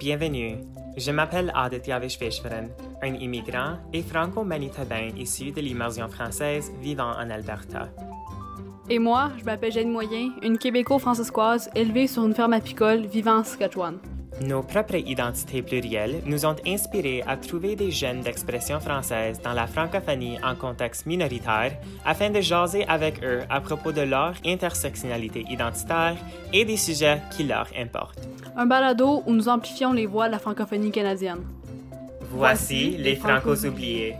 Bienvenue, 0.00 0.56
je 0.96 1.10
m'appelle 1.10 1.52
Aditya 1.54 1.98
Vishveshwaran, 1.98 2.68
un 3.02 3.14
immigrant 3.16 3.76
et 3.92 4.00
franco-manitobain 4.00 5.10
issu 5.14 5.52
de 5.52 5.60
l'immersion 5.60 6.08
française 6.08 6.72
vivant 6.80 7.10
en 7.10 7.28
Alberta. 7.28 7.90
Et 8.88 8.98
moi, 8.98 9.30
je 9.38 9.44
m'appelle 9.44 9.72
Jeanne 9.72 9.90
Moyen, 9.90 10.30
une 10.42 10.56
québéco-francescoise 10.56 11.68
élevée 11.74 12.06
sur 12.06 12.24
une 12.24 12.32
ferme 12.32 12.54
apicole 12.54 13.04
vivant 13.04 13.40
en 13.40 13.44
Saskatchewan. 13.44 13.98
Nos 14.40 14.62
propres 14.62 15.06
identités 15.06 15.60
plurielles 15.60 16.22
nous 16.24 16.46
ont 16.46 16.56
inspirés 16.66 17.22
à 17.26 17.36
trouver 17.36 17.76
des 17.76 17.90
jeunes 17.90 18.22
d'expression 18.22 18.80
française 18.80 19.38
dans 19.42 19.52
la 19.52 19.66
francophonie 19.66 20.38
en 20.42 20.54
contexte 20.54 21.04
minoritaire 21.04 21.76
afin 22.06 22.30
de 22.30 22.40
jaser 22.40 22.86
avec 22.88 23.22
eux 23.22 23.42
à 23.50 23.60
propos 23.60 23.92
de 23.92 24.00
leur 24.00 24.32
intersectionnalité 24.46 25.44
identitaire 25.50 26.16
et 26.54 26.64
des 26.64 26.78
sujets 26.78 27.20
qui 27.36 27.44
leur 27.44 27.68
importent. 27.76 28.26
Un 28.60 28.66
balado 28.66 29.22
où 29.24 29.32
nous 29.32 29.48
amplifions 29.48 29.94
les 29.94 30.04
voix 30.04 30.26
de 30.26 30.32
la 30.32 30.38
francophonie 30.38 30.92
canadienne. 30.92 31.46
Voici 32.20 32.90
les 32.98 33.16
Francos 33.16 33.64
oubliés. 33.64 34.16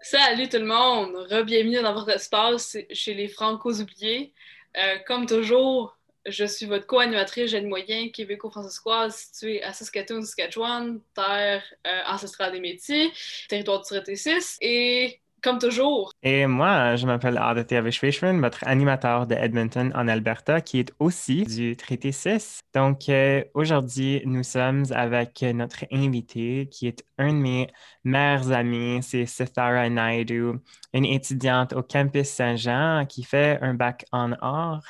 Salut 0.00 0.48
tout 0.48 0.58
le 0.58 0.64
monde, 0.64 1.14
re-bienvenue 1.30 1.80
dans 1.80 1.94
votre 1.94 2.08
espace 2.08 2.76
chez 2.90 3.14
les 3.14 3.28
Francos 3.28 3.80
oubliés. 3.80 4.32
Euh, 4.76 4.96
comme 5.06 5.26
toujours, 5.26 5.96
je 6.26 6.44
suis 6.44 6.66
votre 6.66 6.88
co-animatrice 6.88 7.52
Jeanne 7.52 7.68
Moyen, 7.68 8.08
québéco-francescoise, 8.08 9.14
située 9.14 9.62
à 9.62 9.72
Saskatoon, 9.72 10.22
Saskatchewan, 10.22 11.00
terre 11.14 11.62
euh, 11.86 12.00
ancestrale 12.08 12.50
des 12.50 12.60
métiers, 12.60 13.12
territoire 13.48 13.82
du 13.82 13.86
traité 13.86 14.16
6. 14.16 14.58
Et 14.62 15.21
comme 15.42 15.58
toujours. 15.58 16.12
Et 16.22 16.46
moi, 16.46 16.96
je 16.96 17.06
m'appelle 17.06 17.36
Aditya 17.36 17.82
Vishweshwaran, 17.82 18.40
votre 18.40 18.66
animateur 18.66 19.26
de 19.26 19.34
Edmonton 19.34 19.92
en 19.94 20.06
Alberta, 20.08 20.60
qui 20.60 20.78
est 20.78 20.92
aussi 20.98 21.44
du 21.44 21.76
Traité 21.76 22.12
6. 22.12 22.60
Donc, 22.74 23.08
euh, 23.08 23.42
aujourd'hui, 23.54 24.22
nous 24.24 24.44
sommes 24.44 24.84
avec 24.90 25.42
notre 25.42 25.84
invité, 25.90 26.68
qui 26.70 26.86
est 26.86 27.04
un 27.18 27.32
de 27.32 27.38
mes 27.38 27.66
meilleurs 28.04 28.52
amis, 28.52 29.02
c'est 29.02 29.26
Sithara 29.26 29.88
Naidu, 29.88 30.52
une 30.94 31.04
étudiante 31.04 31.72
au 31.72 31.82
campus 31.82 32.28
Saint-Jean 32.28 33.04
qui 33.08 33.24
fait 33.24 33.58
un 33.62 33.74
bac 33.74 34.04
en 34.12 34.32
art 34.40 34.84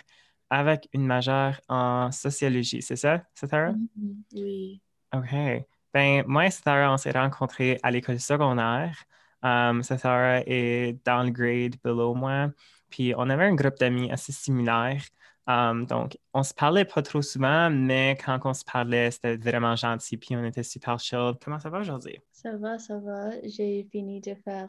avec 0.51 0.89
une 0.93 1.07
majeure 1.07 1.61
en 1.69 2.13
sociologie. 2.13 2.83
C'est 2.83 2.97
ça, 2.97 3.23
Sithara? 3.35 3.71
Mm-hmm. 3.71 4.15
Oui. 4.35 4.83
OK. 5.15 5.65
Ben, 5.95 6.25
moi 6.27 6.47
et 6.47 6.51
Sithara, 6.51 6.93
on 6.93 6.97
s'est 6.99 7.11
rencontrés 7.11 7.79
à 7.83 7.91
l'école 7.91 8.21
secondaire. 8.21 9.05
Um, 9.43 9.83
Sathara 9.83 10.41
est 10.47 10.99
dans 11.05 11.23
le 11.23 11.31
grade 11.31 11.77
below 11.83 12.15
moi. 12.15 12.51
Puis 12.91 13.15
on 13.17 13.29
avait 13.31 13.45
un 13.45 13.55
groupe 13.55 13.79
d'amis 13.79 14.11
assez 14.11 14.33
similaire. 14.33 15.03
Um, 15.47 15.87
donc, 15.87 16.17
on 16.33 16.43
se 16.45 16.55
parlait 16.55 16.85
pas 16.85 17.03
trop 17.03 17.21
souvent, 17.21 17.69
mais 17.69 18.17
quand 18.25 18.39
on 18.45 18.55
se 18.55 18.65
parlait, 18.65 19.11
c'était 19.11 19.37
vraiment 19.37 19.75
gentil. 19.75 20.17
Puis 20.17 20.37
on 20.37 20.45
était 20.45 20.63
super 20.63 20.99
chill. 20.99 21.33
Comment 21.43 21.59
ça 21.59 21.71
va 21.71 21.81
aujourd'hui? 21.81 22.19
Ça 22.31 22.57
va, 22.57 22.79
ça 22.79 22.99
va. 22.99 23.31
J'ai 23.43 23.89
fini 23.91 24.21
de 24.21 24.35
faire 24.35 24.69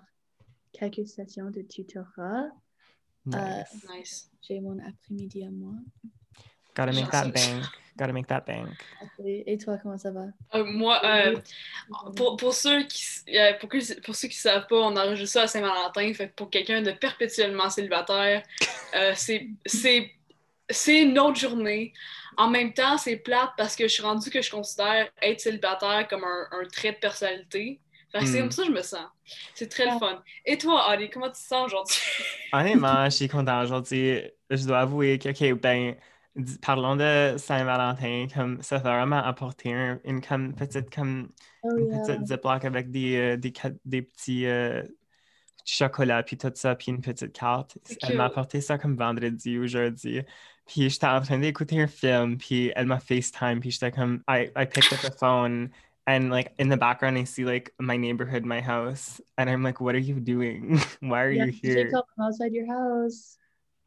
quelques 0.71 1.07
sessions 1.07 1.51
de 1.51 1.61
tutorat. 1.61 2.45
Nice. 3.25 3.35
Euh, 3.35 3.95
nice. 3.95 4.31
J'ai 4.41 4.59
mon 4.59 4.79
après-midi 4.79 5.45
à 5.45 5.51
moi. 5.51 5.75
Gotta 6.75 6.91
make 6.91 7.09
that 7.11 7.31
bank. 7.31 7.63
Gotta 7.97 8.13
make 8.13 8.27
that 8.27 8.43
bank. 8.47 8.69
Et 9.23 9.57
toi, 9.57 9.77
comment 9.81 9.97
ça 9.97 10.11
va? 10.11 10.25
Euh, 10.55 10.65
moi, 10.65 10.99
euh, 11.05 11.37
pour, 12.15 12.37
pour, 12.37 12.53
ceux 12.53 12.83
qui 12.83 13.05
euh, 13.35 13.53
pour, 13.59 13.69
pour 14.03 14.15
ceux 14.15 14.27
qui 14.27 14.37
savent 14.37 14.65
pas, 14.67 14.77
on 14.77 14.95
enregistre 14.97 15.33
ça 15.33 15.41
à 15.43 15.47
Saint-Valentin. 15.47 16.11
Fait 16.13 16.29
que 16.29 16.33
pour 16.33 16.49
quelqu'un 16.49 16.81
de 16.81 16.91
perpétuellement 16.91 17.69
célibataire, 17.69 18.43
c'est 19.15 19.47
c'est 20.69 21.01
une 21.01 21.19
autre 21.19 21.39
journée. 21.39 21.93
En 22.37 22.49
même 22.49 22.73
temps, 22.73 22.97
c'est 22.97 23.17
plate 23.17 23.51
parce 23.57 23.75
que 23.75 23.83
je 23.83 23.93
suis 23.93 24.01
rendue 24.01 24.31
que 24.31 24.41
je 24.41 24.49
considère 24.49 25.09
être 25.21 25.39
célibataire 25.39 26.07
comme 26.07 26.23
un, 26.23 26.47
un 26.51 26.65
trait 26.65 26.93
de 26.93 26.97
personnalité. 26.97 27.79
Que 28.13 28.25
c'est 28.27 28.39
comme 28.39 28.51
ça 28.51 28.61
que 28.61 28.67
je 28.67 28.73
me 28.73 28.81
sens. 28.83 29.07
C'est 29.55 29.69
très 29.69 29.85
le 29.85 29.97
fun. 29.97 30.21
Et 30.45 30.57
toi, 30.57 30.87
Ali, 30.87 31.09
comment 31.09 31.27
tu 31.27 31.33
te 31.33 31.37
sens 31.37 31.65
aujourd'hui? 31.65 31.97
Honnêtement, 32.51 33.05
je 33.05 33.09
suis 33.15 33.27
content 33.27 33.61
aujourd'hui. 33.63 34.21
Je 34.51 34.65
dois 34.67 34.81
avouer 34.81 35.17
que, 35.17 35.29
OK, 35.29 35.59
ben, 35.59 35.95
parlons 36.61 36.95
de 36.95 37.35
Saint-Valentin, 37.37 38.27
comme 38.33 38.61
ça 38.61 38.77
va 38.77 38.97
vraiment 38.97 39.23
apporter 39.23 39.97
une 40.03 40.21
comme, 40.21 40.53
petite, 40.53 40.93
comme, 40.93 41.29
oh, 41.63 41.77
une 41.77 41.87
yeah. 41.87 41.99
petite 41.99 42.27
ziploc 42.27 42.65
avec 42.65 42.91
des, 42.91 43.15
euh, 43.17 43.37
des, 43.37 43.53
des 43.85 44.01
petits 44.01 44.45
euh, 44.47 44.81
chocolats, 45.65 46.23
puis 46.23 46.37
tout 46.37 46.51
ça, 46.55 46.75
puis 46.75 46.91
une 46.91 47.01
petite 47.01 47.33
carte. 47.33 47.77
Elle 48.01 48.17
m'a 48.17 48.25
apporté 48.25 48.61
ça 48.61 48.77
comme 48.77 48.95
vendredi 48.95 49.57
ou 49.59 49.67
jeudi. 49.67 50.21
Puis 50.65 50.89
j'étais 50.89 51.07
en 51.07 51.21
train 51.21 51.37
d'écouter 51.37 51.81
un 51.81 51.87
film, 51.87 52.37
puis 52.37 52.71
elle 52.75 52.87
m'a 52.87 52.99
FaceTime, 52.99 53.59
puis 53.59 53.71
j'étais 53.71 53.91
comme, 53.91 54.23
I, 54.27 54.49
I 54.55 54.65
picked 54.65 54.91
up 54.93 55.01
the 55.01 55.15
phone, 55.15 55.69
and 56.07 56.29
like 56.29 56.53
in 56.57 56.69
the 56.69 56.77
background, 56.77 57.17
I 57.17 57.25
see 57.25 57.45
like 57.45 57.73
my 57.79 57.97
neighborhood, 57.97 58.43
my 58.43 58.61
house, 58.61 59.21
and 59.37 59.49
I'm 59.49 59.61
like, 59.61 59.79
what 59.79 59.93
are 59.93 59.99
you 59.99 60.19
doing? 60.19 60.79
Why 61.01 61.23
are 61.23 61.31
yeah, 61.31 61.45
you 61.45 61.51
here? 61.51 61.91
outside 62.19 62.53
your 62.53 62.67
house. 62.67 63.37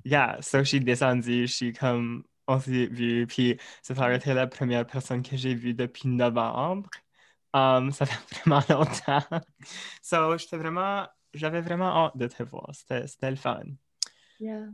Yeah, 0.04 0.40
so 0.40 0.62
she 0.62 0.78
descendue, 0.78 1.48
she 1.48 1.72
comme 1.72 2.24
on 2.46 2.60
s'est 2.60 2.86
vu, 2.86 3.26
puis 3.26 3.58
ça 3.82 4.14
été 4.14 4.34
la 4.34 4.46
première 4.46 4.86
personne 4.86 5.22
que 5.22 5.36
j'ai 5.36 5.54
vue 5.54 5.74
depuis 5.74 6.08
novembre. 6.08 6.88
Um, 7.54 7.90
ça 7.90 8.06
fait 8.06 8.34
vraiment 8.44 8.62
longtemps. 8.68 9.22
So, 10.02 10.36
j'étais 10.36 10.58
vraiment, 10.58 11.06
j'avais 11.32 11.60
vraiment 11.60 12.06
hâte 12.06 12.16
de 12.16 12.26
te 12.26 12.42
voir. 12.42 12.70
C'était 12.72 13.30
le 13.30 13.36
fun. 13.36 13.62
Yeah. 14.38 14.68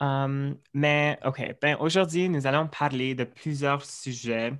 Um, 0.00 0.58
mais, 0.72 1.18
OK, 1.24 1.40
ben 1.60 1.76
aujourd'hui, 1.80 2.28
nous 2.28 2.46
allons 2.46 2.66
parler 2.66 3.14
de 3.14 3.24
plusieurs 3.24 3.84
sujets. 3.84 4.52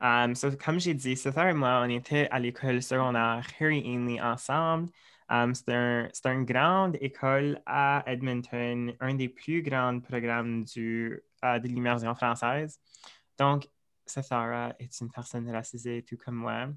Um, 0.00 0.34
so, 0.34 0.50
comme 0.52 0.80
j'ai 0.80 0.94
dit, 0.94 1.16
Césaire 1.16 1.48
et 1.48 1.54
moi, 1.54 1.82
on 1.84 1.90
était 1.90 2.28
à 2.30 2.38
l'école 2.38 2.82
secondaire 2.82 3.46
Harry 3.60 3.82
Ainley 3.86 4.20
ensemble. 4.20 4.88
Um, 5.30 5.54
c'est 5.54 5.70
un, 5.74 6.08
une 6.24 6.44
grande 6.46 6.96
école 7.00 7.60
à 7.66 8.02
Edmonton, 8.06 8.94
un 9.00 9.14
des 9.14 9.28
plus 9.28 9.62
grands 9.62 10.00
programmes 10.00 10.64
du, 10.64 11.22
de 11.42 11.68
l'immersion 11.68 12.14
française. 12.14 12.78
Donc, 13.38 13.68
Sarah 14.06 14.74
est 14.78 15.00
une 15.00 15.10
personne 15.10 15.50
racisée 15.50 16.02
tout 16.02 16.16
comme 16.16 16.36
moi. 16.36 16.68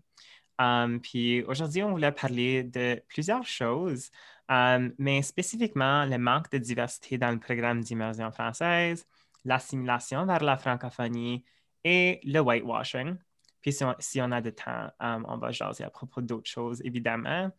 Um, 0.60 1.00
puis 1.02 1.44
aujourd'hui, 1.44 1.82
on 1.84 1.92
voulait 1.92 2.12
parler 2.12 2.64
de 2.64 3.02
plusieurs 3.08 3.46
choses, 3.46 4.12
um, 4.48 4.94
mais 4.98 5.22
spécifiquement 5.24 6.06
le 6.06 6.18
manque 6.18 6.52
de 6.52 6.58
diversité 6.58 7.18
dans 7.18 7.32
le 7.32 7.40
programme 7.40 7.82
d'immersion 7.82 8.32
française, 8.32 9.06
l'assimilation 9.44 10.26
vers 10.26 10.44
la 10.44 10.58
francophonie 10.58 11.44
et 11.84 12.20
le 12.24 12.40
whitewashing. 12.40 13.16
Puis 13.62 13.74
si 13.74 13.84
on, 13.84 13.96
si 14.00 14.22
on 14.22 14.32
a 14.32 14.42
de 14.42 14.52
temps, 14.52 14.90
um, 15.00 15.26
on 15.28 15.38
va 15.38 15.52
jaser 15.52 15.84
à 15.84 15.90
propos 15.90 16.22
d'autres 16.22 16.50
choses, 16.50 16.82
évidemment. 16.84 17.52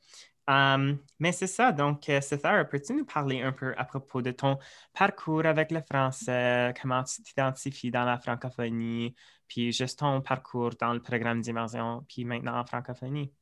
Um, 0.48 0.98
mais 1.20 1.30
c'est 1.30 1.46
ça, 1.46 1.70
donc, 1.70 2.08
euh, 2.08 2.20
Césaire, 2.20 2.68
peux-tu 2.68 2.94
nous 2.94 3.04
parler 3.04 3.42
un 3.42 3.52
peu 3.52 3.74
à 3.76 3.84
propos 3.84 4.22
de 4.22 4.32
ton 4.32 4.58
parcours 4.92 5.46
avec 5.46 5.70
le 5.70 5.80
français, 5.82 6.74
comment 6.80 7.04
tu 7.04 7.22
t'identifies 7.22 7.92
dans 7.92 8.04
la 8.04 8.18
francophonie, 8.18 9.14
puis 9.46 9.70
juste 9.70 10.00
ton 10.00 10.20
parcours 10.20 10.70
dans 10.80 10.94
le 10.94 11.00
programme 11.00 11.40
d'immersion, 11.40 12.04
puis 12.08 12.24
maintenant 12.24 12.58
en 12.58 12.64
francophonie? 12.64 13.32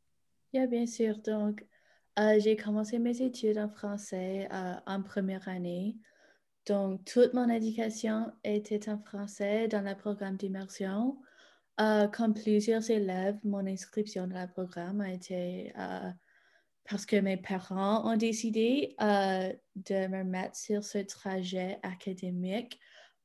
Oui, 0.53 0.67
bien 0.67 0.87
sûr. 0.87 1.17
Donc, 1.19 1.65
euh, 2.19 2.39
j'ai 2.39 2.57
commencé 2.57 2.99
mes 2.99 3.23
études 3.23 3.57
en 3.57 3.71
français 3.71 4.47
euh, 4.53 4.75
en 4.87 5.03
première 5.03 5.49
année. 5.49 5.97
Donc, 6.67 7.03
toute 7.07 7.33
mon 7.33 7.49
éducation 7.49 8.31
était 8.45 8.91
en 8.91 8.99
français 8.99 9.69
dans 9.69 9.81
le 9.81 9.95
programme 9.97 10.37
d'immersion. 10.37 11.17
Euh, 11.81 12.09
comme 12.09 12.35
plusieurs 12.35 12.91
élèves, 12.91 13.39
mon 13.43 13.67
inscription 13.67 14.27
dans 14.27 14.43
le 14.43 14.49
programme 14.49 15.01
a 15.01 15.11
été 15.11 15.73
parce 16.91 17.07
que 17.07 17.17
mes 17.17 17.37
parents 17.37 18.05
ont 18.11 18.17
décidé 18.17 18.97
euh, 19.01 19.53
de 19.77 20.09
me 20.09 20.25
mettre 20.25 20.57
sur 20.57 20.83
ce 20.83 20.99
trajet 20.99 21.79
académique. 21.85 22.81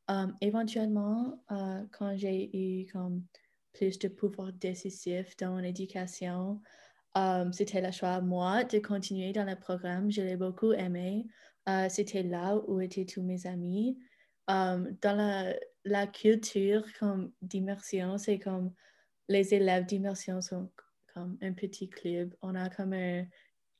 Um, 0.08 0.36
éventuellement, 0.40 1.44
euh, 1.52 1.84
quand 1.92 2.16
j'ai 2.16 2.56
eu 2.56 2.86
comme 2.92 3.24
plus 3.74 3.98
de 3.98 4.08
pouvoir 4.08 4.54
décisif 4.54 5.36
dans 5.38 5.50
mon 5.54 5.64
éducation, 5.64 6.62
um, 7.16 7.52
c'était 7.52 7.82
le 7.82 7.92
choix 7.92 8.10
à 8.10 8.22
moi 8.22 8.64
de 8.66 8.78
continuer 8.78 9.34
dans 9.34 9.46
le 9.46 9.56
programme. 9.56 10.12
Je 10.12 10.22
l'ai 10.22 10.38
beaucoup 10.38 10.72
aimé. 10.72 11.26
Uh, 11.68 11.90
c'était 11.90 12.22
là 12.22 12.58
où 12.68 12.80
étaient 12.82 13.06
tous 13.06 13.24
mes 13.24 13.48
amis. 13.48 13.98
Um, 14.48 14.96
dans 15.02 15.18
la, 15.18 15.56
la 15.86 16.06
culture 16.06 16.86
d'immersion, 17.42 18.20
c'est 18.20 18.38
comme 18.38 18.72
les 19.28 19.56
élèves 19.56 19.88
d'immersion 19.88 20.40
sont 20.40 20.72
comme 21.16 21.36
un 21.42 21.54
petit 21.54 21.90
club. 21.90 22.36
On 22.44 22.54
a 22.54 22.70
comme 22.70 22.94
un, 22.94 23.26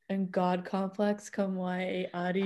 un 0.10 0.26
God 0.30 0.66
complex 0.66 1.30
comme 1.30 1.56
moi 1.56 1.82
et 1.82 2.10
Ari. 2.14 2.46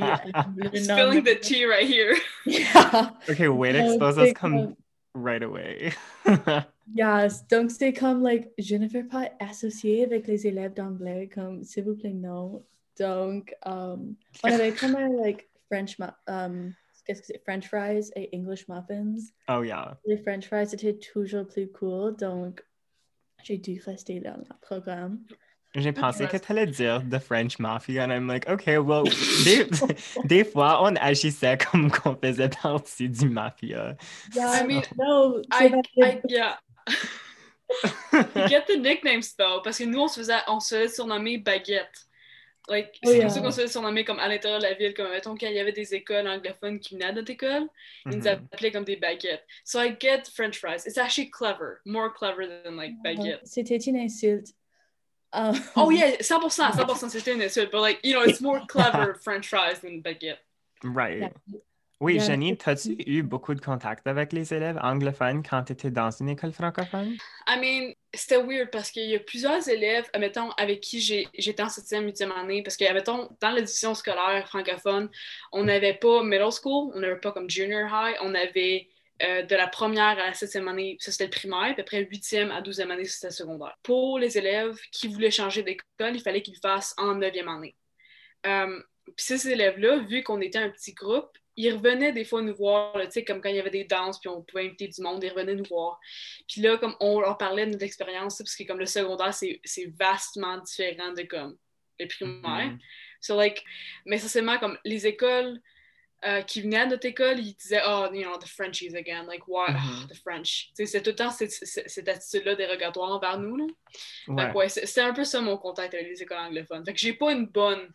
Spilling 0.76 1.24
the 1.24 1.36
tea 1.36 1.66
right 1.66 1.88
here. 1.88 2.16
yeah. 2.46 3.12
Okay, 3.30 3.48
wait, 3.48 3.76
expose 3.76 4.18
us 4.18 4.34
come 4.34 4.76
right 5.14 5.44
away. 5.44 5.92
yes, 6.94 7.46
donc 7.48 7.72
c'est 7.72 7.94
comme, 7.94 8.22
like, 8.22 8.52
je 8.58 8.76
ne 8.76 8.88
veux 8.88 9.08
pas 9.08 9.30
associer 9.40 10.06
avec 10.06 10.28
les 10.28 10.48
élèves 10.48 10.74
d'anglais, 10.74 11.30
comme, 11.34 11.64
s'il 11.64 11.84
vous 11.84 11.96
plaît, 11.96 12.14
non. 12.14 12.64
Donc, 12.98 13.54
um, 13.66 14.16
on 14.44 14.52
avait 14.52 14.74
comme 14.74 14.96
un, 14.96 15.10
like, 15.24 15.50
French 15.68 15.98
um, 16.28 16.74
qu'est-ce 17.06 17.22
que 17.22 17.28
c'est, 17.28 17.44
French 17.44 17.68
fries 17.68 18.12
et 18.16 18.30
English 18.34 18.68
muffins. 18.68 19.32
Oh 19.48 19.64
yeah. 19.64 19.98
Les 20.06 20.18
French 20.18 20.48
fries 20.48 20.74
étaient 20.74 20.98
toujours 20.98 21.48
plus 21.48 21.72
cool, 21.72 22.16
donc 22.16 22.64
j'ai 23.44 23.58
dû 23.58 23.82
rester 23.86 24.20
dans 24.20 24.38
le 24.38 24.44
programme. 24.62 25.24
J'ai 25.76 25.92
pensé 25.92 26.26
que 26.28 26.38
tu 26.38 26.52
allais 26.52 26.66
dire 26.66 27.04
The 27.10 27.20
French 27.20 27.60
Mafia, 27.60 28.04
and 28.04 28.12
I'm 28.12 28.28
like, 28.28 28.48
okay, 28.50 28.78
well, 28.80 29.04
des, 29.44 29.68
des 30.26 30.44
fois, 30.44 30.82
on 30.84 30.96
agissait 30.96 31.58
comme 31.58 31.92
qu'on 31.92 32.16
faisait 32.16 32.50
partie 32.50 33.08
du 33.08 33.30
mafia. 33.30 33.96
Yeah, 34.36 34.52
I 34.62 34.66
mean, 34.66 34.82
no, 34.98 35.42
I, 35.52 35.72
I, 36.02 36.22
yeah. 36.28 36.58
You 38.36 38.48
get 38.50 38.66
the 38.68 38.78
nicknames 38.78 39.36
though, 39.38 39.62
parce 39.64 39.78
que 39.78 39.84
nous, 39.86 40.00
on 40.00 40.08
se 40.08 40.20
faisait, 40.22 40.42
on 40.48 40.60
se 40.60 40.76
faisait 40.76 40.88
surnommer 40.96 41.38
Baguette. 41.38 42.06
Like, 42.68 43.00
Oh, 43.04 43.10
c'est 43.10 43.18
yeah. 43.18 43.26
pour 43.26 43.32
ça 43.34 43.42
qu'on 43.42 43.52
se 43.52 43.62
faisait 43.62 43.72
surnommer 43.72 44.04
comme 44.06 44.20
à 44.20 44.28
l'intérieur 44.28 44.60
de 44.60 44.64
la 44.66 44.74
ville, 44.74 44.94
comme 44.94 45.10
mettons, 45.10 45.36
quand 45.36 45.48
il 45.48 45.54
y 45.56 45.60
avait 45.60 45.72
des 45.72 45.94
écoles 45.96 46.28
anglophones 46.28 46.80
qui 46.80 46.94
venaient 46.96 47.06
à 47.06 47.12
notre 47.14 47.32
école, 47.32 47.68
ils 48.06 48.12
nous 48.18 48.22
Mhm. 48.22 48.28
appelaient 48.28 48.72
comme 48.72 48.84
des 48.86 48.96
baguettes. 48.96 49.44
So 49.64 49.80
I 49.80 49.96
get 50.00 50.24
French 50.34 50.58
fries. 50.60 50.86
It's 50.86 50.98
actually 50.98 51.30
clever, 51.32 51.80
more 51.86 52.12
clever 52.14 52.48
than 52.64 52.76
like 52.76 52.94
baguette. 53.04 53.42
C'était 53.44 53.78
une 53.78 53.98
insulte. 53.98 54.50
Um, 55.32 55.56
Oh 55.76 55.90
yeah, 55.92 56.18
100%, 56.22 56.72
100%, 56.72 57.10
c'était 57.10 57.34
une 57.34 57.42
insulte, 57.42 57.72
but 57.72 57.82
like, 57.82 58.00
you 58.04 58.14
know, 58.14 58.24
it's 58.24 58.42
more 58.42 58.62
clever 58.68 59.14
French 59.24 59.48
fries 59.48 59.80
than 59.82 60.02
baguette. 60.02 60.40
Right. 60.84 61.20
Yeah. 61.20 61.60
Oui, 62.02 62.16
Yeah. 62.16 62.28
Jenny, 62.28 62.56
t'as-tu 62.58 62.96
eu 63.06 63.24
beaucoup 63.24 63.54
de 63.54 63.60
contacts 63.60 64.08
avec 64.08 64.32
les 64.32 64.54
élèves 64.54 64.80
anglophones 64.82 65.44
quand 65.44 65.64
tu 65.66 65.74
étais 65.74 65.92
dans 65.92 66.10
une 66.12 66.30
école 66.30 66.54
francophone? 66.54 67.18
I 67.46 67.60
mean, 67.60 67.94
c'était 68.14 68.42
weird 68.42 68.72
parce 68.72 68.90
qu'il 68.90 69.10
y 69.10 69.16
a 69.16 69.20
plusieurs 69.20 69.68
élèves, 69.68 70.10
mettons, 70.18 70.50
avec 70.52 70.80
qui 70.80 71.02
j'ai- 71.02 71.28
j'étais 71.38 71.62
en 71.62 71.68
7e, 71.68 72.06
8e 72.06 72.32
année, 72.32 72.64
parce 72.64 72.78
que, 72.78 72.92
mettons, 72.94 73.30
dans 73.42 73.52
l'édition 73.52 73.94
scolaire 73.96 74.48
francophone, 74.48 75.10
on 75.52 75.66
n'avait 75.66 75.94
pas 75.96 76.24
middle 76.24 76.54
school, 76.54 76.94
on 76.96 77.02
n'avait 77.02 77.20
pas 77.20 77.34
comme 77.34 77.50
junior 77.50 77.90
high, 77.92 78.16
on 78.22 78.34
avait 78.34 78.88
euh, 79.22 79.44
de 79.44 79.56
la 79.56 79.68
première 79.68 80.18
à 80.20 80.28
la 80.28 80.32
7e 80.32 80.68
année, 80.68 80.98
ça 81.00 81.12
c'était 81.12 81.26
le 81.26 81.30
primaire, 81.30 81.74
puis 81.74 81.82
après 81.82 82.04
8e 82.04 82.52
à 82.52 82.62
12e 82.62 82.90
année, 82.90 83.06
c'était 83.06 83.28
le 83.28 83.34
secondaire. 83.34 83.78
Pour 83.84 84.18
les 84.18 84.38
élèves 84.38 84.78
qui 84.92 85.08
voulaient 85.08 85.32
changer 85.32 85.64
d'école, 85.64 86.16
il 86.16 86.22
fallait 86.22 86.42
qu'ils 86.42 86.54
le 86.54 86.60
fassent 86.60 86.96
en 86.98 87.16
9e 87.16 87.48
année. 87.48 87.76
Euh, 88.46 88.82
puis 89.06 89.26
ces 89.26 89.50
élèves-là, 89.50 90.00
vu 90.00 90.24
qu'on 90.24 90.40
était 90.40 90.60
un 90.60 90.70
petit 90.70 90.94
groupe, 90.94 91.30
ils 91.58 91.74
revenaient 91.74 92.14
des 92.14 92.24
fois 92.24 92.42
nous 92.42 92.56
voir, 92.56 92.94
tu 93.02 93.12
sais, 93.12 93.26
comme 93.26 93.42
quand 93.42 93.50
il 93.50 93.58
y 93.58 93.60
avait 93.60 93.70
des 93.70 93.84
danses, 93.84 94.20
puis 94.20 94.30
on 94.30 94.42
pouvait 94.44 94.68
inviter 94.68 94.88
du 94.88 95.02
monde, 95.02 95.22
ils 95.22 95.30
revenaient 95.30 95.56
nous 95.56 95.66
voir. 95.66 96.00
Puis 96.48 96.62
là, 96.62 96.78
comme 96.78 96.96
on 97.02 97.20
leur 97.20 97.38
parlait 97.38 97.66
de 97.66 97.72
notre 97.72 97.84
expérience, 97.84 98.38
parce 98.38 98.56
que 98.56 98.64
comme 98.64 98.80
le 98.80 98.86
secondaire, 98.86 99.34
c'est 99.34 99.60
c'est 99.66 99.94
vastement 100.00 100.58
différent 100.60 101.12
de 101.12 101.24
comme 101.24 101.58
le 102.00 102.08
primaire. 102.08 102.68
Mhm. 102.68 102.80
So, 103.20 103.36
like, 103.36 103.62
mais 104.06 104.16
essentiellement, 104.16 104.58
comme 104.58 104.78
les 104.86 105.06
écoles 105.06 105.60
euh, 106.26 106.42
qui 106.42 106.62
venaient 106.62 106.80
à 106.82 106.86
notre 106.86 107.06
école, 107.08 107.40
ils 107.40 107.54
disaient, 107.56 107.82
oh, 107.88 108.08
you 108.12 108.24
know, 108.24 108.38
the 108.38 108.48
Frenchies 108.48 108.96
again, 108.96 109.24
like, 109.28 109.48
why, 109.48 109.72
Mhm. 109.72 110.08
the 110.10 110.16
French. 110.22 110.70
C'est 110.74 111.02
tout 111.02 111.12
le 111.12 111.16
temps 111.16 111.30
cette, 111.32 111.52
cette, 111.52 112.10
attitude-là 112.10 112.56
dérogatoire 112.56 113.12
envers 113.12 113.40
nous, 113.40 113.56
là. 113.56 113.66
Fait 114.26 114.32
Ouais. 114.34 114.52
que, 114.52 114.58
ouais, 114.58 114.70
c'est 114.70 115.02
un 115.02 115.14
peu 115.14 115.24
ça 115.24 115.40
mon 115.42 115.58
contact 115.58 115.94
avec 115.94 116.08
les 116.08 116.22
écoles 116.22 116.38
anglophones. 116.40 116.84
Fait 116.86 116.94
que 116.94 117.00
j'ai 117.00 117.14
pas 117.14 117.32
une 117.32 117.46
bonne 117.46 117.88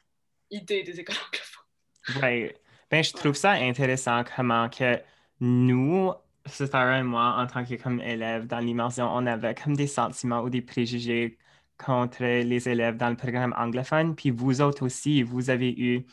idée 0.51 0.83
des 0.83 0.99
écoles 1.01 1.17
anglophones. 1.27 2.21
Right. 2.23 2.57
Ben, 2.91 3.03
je 3.05 3.13
trouve 3.13 3.35
ça 3.35 3.53
intéressant 3.53 4.23
comment 4.37 4.69
que 4.69 5.01
nous, 5.41 6.13
Sarah 6.47 6.99
et 6.99 7.03
moi, 7.03 7.37
en 7.39 7.47
tant 7.47 7.65
que 7.65 7.75
comme 7.75 8.01
élèves 8.01 8.47
dans 8.47 8.59
l'immersion, 8.59 9.07
on 9.13 9.27
avait 9.27 9.55
comme 9.55 9.75
des 9.77 9.87
sentiments 9.87 10.41
ou 10.41 10.51
des 10.51 10.63
préjugés 10.63 11.37
contre 11.77 12.23
les 12.23 12.69
élèves 12.69 12.97
dans 12.97 13.09
le 13.11 13.17
programme 13.17 13.55
anglophone. 13.59 14.15
Puis 14.15 14.31
vous 14.31 14.61
autres 14.61 14.85
aussi, 14.85 15.23
vous 15.23 15.51
avez 15.51 15.73
eu, 15.73 16.07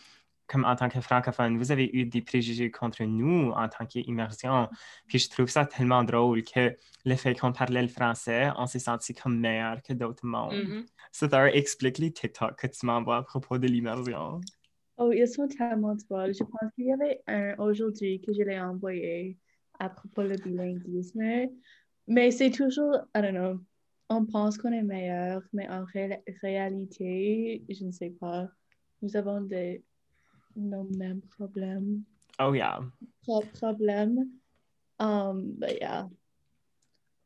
comme 0.51 0.65
en 0.65 0.75
tant 0.75 0.89
que 0.89 0.99
francophone, 0.99 1.57
vous 1.57 1.71
avez 1.71 1.89
eu 1.93 2.05
des 2.05 2.21
préjugés 2.21 2.69
contre 2.69 3.03
nous 3.03 3.51
en 3.51 3.69
tant 3.69 3.85
qu'immersion. 3.85 4.67
Puis 5.07 5.19
je 5.19 5.29
trouve 5.29 5.49
ça 5.49 5.65
tellement 5.65 6.03
drôle 6.03 6.43
que 6.43 6.75
le 7.05 7.15
fait 7.15 7.33
qu'on 7.35 7.53
parlait 7.53 7.81
le 7.81 7.87
français, 7.87 8.49
on 8.57 8.65
s'est 8.65 8.79
senti 8.79 9.13
comme 9.13 9.39
meilleur 9.39 9.81
que 9.81 9.93
d'autres 9.93 10.25
mondes. 10.25 10.53
Mhm. 10.53 10.85
Sarah, 11.11 11.51
explique 11.51 11.99
les 11.99 12.11
TikTok 12.11 12.57
que 12.59 12.67
tu 12.67 12.85
m'envoies 12.85 13.17
à 13.17 13.23
propos 13.23 13.57
de 13.57 13.67
l'immersion. 13.67 14.41
Oh, 14.97 15.11
ils 15.13 15.27
sont 15.27 15.47
tellement 15.47 15.95
drôles. 15.95 16.33
Je 16.33 16.43
pense 16.43 16.71
qu'il 16.75 16.87
y 16.87 16.93
avait 16.93 17.21
un 17.27 17.55
aujourd'hui 17.57 18.21
que 18.21 18.33
je 18.33 18.41
l'ai 18.43 18.59
envoyé 18.59 19.37
à 19.79 19.89
propos 19.89 20.23
du 20.23 20.35
bilinguisme. 20.35 21.49
Mais 22.07 22.31
c'est 22.31 22.51
toujours, 22.51 22.97
I 23.15 23.21
don't 23.21 23.31
know, 23.31 23.59
on 24.09 24.25
pense 24.25 24.57
qu'on 24.57 24.73
est 24.73 24.83
meilleur, 24.83 25.41
mais 25.53 25.69
en 25.69 25.85
ré- 25.85 26.21
réalité, 26.41 27.63
je 27.69 27.85
ne 27.85 27.91
sais 27.91 28.09
pas. 28.09 28.49
Nous 29.01 29.15
avons 29.15 29.41
des, 29.41 29.83
nos 30.55 30.83
mêmes 30.83 31.21
problèmes. 31.37 32.03
Oh 32.39 32.53
yeah. 32.53 32.79
Pro- 33.23 33.43
problèmes. 33.53 34.27
Um, 34.99 35.53
but 35.57 35.77
yeah. 35.79 36.07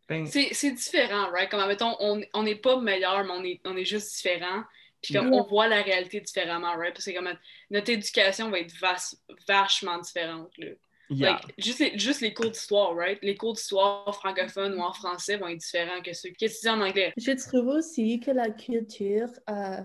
Ben, 0.08 0.26
C'est 0.28 0.54
c'est 0.54 0.72
différent, 0.72 1.32
right? 1.32 1.50
Comme, 1.50 1.68
mettons, 1.68 1.96
on 2.00 2.22
on 2.34 2.44
n'est 2.44 2.56
pas 2.62 2.80
meilleur, 2.80 3.24
mais 3.24 3.32
on 3.32 3.44
est, 3.44 3.62
on 3.66 3.76
est 3.76 3.86
juste 3.86 4.16
différent. 4.16 4.64
Puis 5.02 5.14
comme 5.14 5.32
Yeah. 5.32 5.42
on 5.42 5.44
voit 5.48 5.68
la 5.68 5.82
réalité 5.82 6.20
différemment, 6.22 6.76
right? 6.78 6.94
Parce 6.94 7.06
que 7.06 7.12
comme 7.16 7.30
notre 7.70 7.90
éducation 7.92 8.50
va 8.50 8.60
être 8.60 8.74
vas- 8.80 9.16
vachement 9.48 10.00
différente, 10.00 10.52
là. 10.58 10.68
yeah. 11.10 11.32
Like, 11.34 11.54
juste, 11.60 11.80
les, 11.80 11.98
juste 12.00 12.22
les 12.22 12.34
cours 12.34 12.50
d'histoire, 12.50 12.96
right? 12.96 13.20
Les 13.22 13.36
cours 13.36 13.54
d'histoire 13.54 14.14
francophones 14.16 14.74
ou 14.76 14.82
en 14.82 14.94
français 14.94 15.38
vont 15.38 15.48
être 15.48 15.60
différents 15.60 16.02
que 16.02 16.14
ceux 16.14 16.30
qui 16.30 16.46
étudient 16.46 16.80
en 16.80 16.88
anglais. 16.88 17.14
Je 17.18 17.32
trouve 17.48 17.68
aussi 17.68 18.20
que 18.20 18.32
la 18.32 18.50
culture 18.50 19.30
euh, 19.50 19.82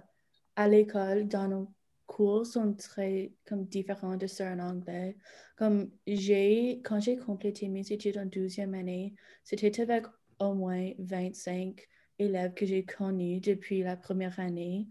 à 0.56 0.69
l'école, 0.69 1.28
dans 1.28 1.48
nos 1.48 1.72
cours, 2.10 2.44
sont 2.44 2.74
très 2.74 3.32
comme, 3.46 3.64
différents 3.66 4.16
de 4.16 4.26
ceux 4.26 4.44
en 4.44 4.58
anglais. 4.58 5.16
Comme 5.56 5.90
j'ai, 6.06 6.80
quand 6.84 7.00
j'ai 7.00 7.16
complété 7.16 7.68
mes 7.68 7.92
études 7.92 8.18
en 8.18 8.26
12e 8.26 8.74
année, 8.74 9.14
c'était 9.44 9.80
avec 9.80 10.06
au 10.40 10.54
moins 10.54 10.90
25 10.98 11.86
élèves 12.18 12.54
que 12.54 12.66
j'ai 12.66 12.84
connus 12.84 13.40
depuis 13.40 13.82
la 13.82 13.96
première 13.96 14.38
année. 14.40 14.88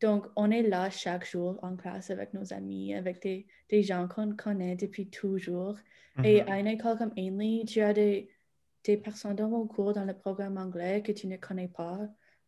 Donc, 0.00 0.26
on 0.36 0.50
est 0.50 0.62
là 0.62 0.90
chaque 0.90 1.26
jour 1.28 1.58
en 1.62 1.76
classe 1.76 2.10
avec 2.10 2.34
nos 2.34 2.52
amis, 2.52 2.94
avec 2.94 3.22
des, 3.22 3.46
des 3.68 3.82
gens 3.82 4.08
qu'on 4.08 4.34
connaît 4.36 4.76
depuis 4.76 5.08
toujours. 5.08 5.76
Et 6.24 6.42
Mhm. 6.42 6.48
à 6.48 6.60
une 6.60 6.66
école 6.68 6.98
comme 6.98 7.12
Ainley, 7.16 7.64
tu 7.66 7.80
as 7.80 7.92
des, 7.92 8.28
des 8.84 8.96
personnes 8.96 9.36
dans 9.36 9.48
mon 9.48 9.66
cours 9.66 9.92
dans 9.92 10.04
le 10.04 10.14
programme 10.14 10.58
anglais 10.58 11.02
que 11.02 11.12
tu 11.12 11.26
ne 11.26 11.36
connais 11.36 11.68
pas, 11.68 12.00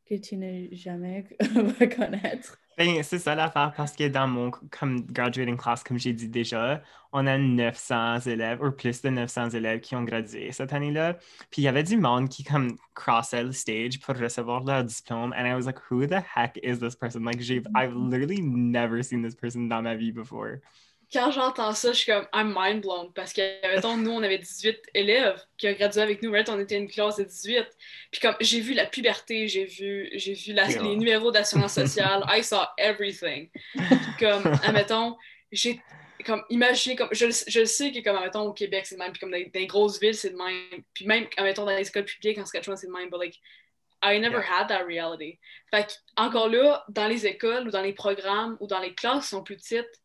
que 0.07 0.15
tu 0.17 0.37
n'as 0.37 0.69
jamais 0.73 1.27
va 1.79 1.87
connaître. 1.87 2.61
Ben, 2.77 3.03
c'est 3.05 3.21
ça 3.21 3.35
l'affaire 3.37 3.73
parce 3.77 3.93
que 3.95 4.09
dans 4.09 4.27
mon 4.27 4.51
comme 4.51 5.03
graduating 5.07 5.57
class, 5.57 5.85
comme 5.85 5.99
j'ai 5.99 6.13
dit 6.13 6.29
déjà, 6.29 6.83
on 7.13 7.27
a 7.29 7.39
900 7.39 8.21
élèves 8.27 8.61
ou 8.61 8.73
plus 8.73 9.01
de 9.01 9.11
900 9.11 9.51
élèves 9.51 9.81
qui 9.81 9.95
ont 9.95 10.03
gradué 10.03 10.51
cette 10.51 10.73
année-là. 10.73 11.15
Puis 11.51 11.63
il 11.63 11.65
y 11.65 11.69
avait 11.69 11.85
du 11.85 11.97
monde 11.97 12.29
qui 12.29 12.43
comme 12.43 12.77
crossait 12.95 13.45
le 13.45 13.53
stage 13.53 14.01
pour 14.01 14.17
recevoir 14.17 14.65
leur 14.65 14.83
diplôme. 14.83 15.33
And 15.39 15.47
I 15.47 15.55
was 15.55 15.67
like, 15.67 15.79
who 15.89 16.07
the 16.07 16.21
heck 16.21 16.59
is 16.65 16.81
this 16.81 16.97
person? 16.97 17.25
Like, 17.25 17.41
I've 17.77 17.95
literally 17.95 18.41
never 18.43 19.03
seen 19.05 19.23
this 19.23 19.37
person 19.37 19.69
dans 19.69 19.83
ma 19.83 19.95
vie 19.95 20.11
before. 20.11 20.61
Quand 21.13 21.31
j'entends 21.31 21.73
ça, 21.73 21.93
je 21.93 21.99
suis 21.99 22.13
comme, 22.13 22.27
I'm 22.35 22.55
mind 22.57 22.83
blown. 22.83 23.13
Parce 23.15 23.33
que, 23.33 23.41
mettons, 23.75 23.97
nous, 23.97 24.11
on 24.11 24.23
avait 24.23 24.39
18 24.39 24.79
élèves 24.95 25.41
qui 25.57 25.69
ont 25.69 25.73
gradué 25.73 26.03
avec 26.03 26.23
nous, 26.23 26.33
right? 26.33 26.49
On 26.49 26.59
était 26.59 26.77
une 26.77 26.89
classe 26.89 27.17
de 27.17 27.25
18. 27.25 27.67
Puis 28.11 28.21
comme, 28.21 28.35
j'ai 28.41 28.61
vu 28.61 28.75
la 28.75 28.87
puberté, 28.87 29.49
j'ai 29.49 29.65
vu, 29.65 30.11
j'ai 30.15 30.35
vu 30.35 30.53
la- 30.53 30.69
Yeah. 30.71 30.83
les 30.83 30.97
numéros 30.97 31.31
d'assurance 31.31 31.75
sociale. 31.75 32.25
I 32.29 32.43
saw 32.43 32.65
everything. 32.79 33.49
Puis 33.75 33.87
comme, 34.19 34.45
admettons, 34.65 35.17
j'ai 35.53 35.81
comme 36.25 36.43
imaginé 36.49 36.97
comme 36.97 37.11
je, 37.13 37.27
je 37.49 37.65
sais 37.67 37.93
que 37.93 37.99
comme 38.03 38.17
admettons 38.17 38.43
au 38.43 38.53
Québec 38.55 38.87
c'est 38.87 38.95
le 38.95 39.01
même 39.01 39.13
puis 39.13 39.21
comme 39.21 39.31
dans, 39.31 39.37
les 39.37 39.67
grosses 39.67 40.01
villes 40.01 40.15
c'est 40.15 40.31
le 40.31 40.37
même 40.37 40.83
puis 40.95 41.07
même 41.07 41.27
admettons 41.37 41.67
dans 41.67 41.77
les 41.77 41.87
écoles 41.87 42.07
publiques 42.07 42.39
en 42.39 42.43
Saskatchewan 42.47 42.79
c'est 42.79 42.87
le 42.87 42.95
même 42.95 43.11
but 43.11 43.19
like 43.19 43.41
I 44.03 44.19
never 44.19 44.39
Yeah. 44.39 44.61
had 44.63 44.69
that 44.69 44.85
reality 44.87 45.39
fait 45.71 46.03
encore 46.17 46.49
là 46.49 46.83
dans 46.89 47.09
les 47.09 47.27
écoles 47.27 47.69
ou 47.69 47.71
dans 47.71 47.83
les 47.83 47.93
programmes 47.93 48.57
ou 48.61 48.67
dans 48.67 48.79
les 48.79 48.95
classes 48.95 49.25
qui 49.25 49.29
sont 49.31 49.43
plus 49.43 49.57
petites 49.57 50.01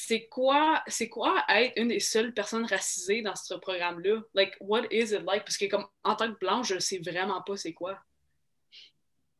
c'est 0.00 0.28
quoi 0.28 0.80
c'est 0.86 1.08
quoi 1.08 1.44
être 1.48 1.72
une 1.76 1.88
des 1.88 1.98
seules 1.98 2.32
personnes 2.32 2.64
racisées 2.64 3.20
dans 3.20 3.34
ce 3.34 3.54
programme 3.54 3.98
là 3.98 4.22
like 4.32 4.56
what 4.60 4.84
is 4.92 5.12
it 5.12 5.24
like? 5.26 5.44
Parce 5.44 5.58
que 5.58 5.68
comme 5.68 5.86
en 6.04 6.14
tant 6.14 6.32
que 6.32 6.38
blanche 6.38 6.68
je 6.68 6.76
ne 6.76 6.80
sais 6.80 6.98
vraiment 6.98 7.42
pas 7.42 7.56
c'est 7.56 7.72
quoi 7.72 7.98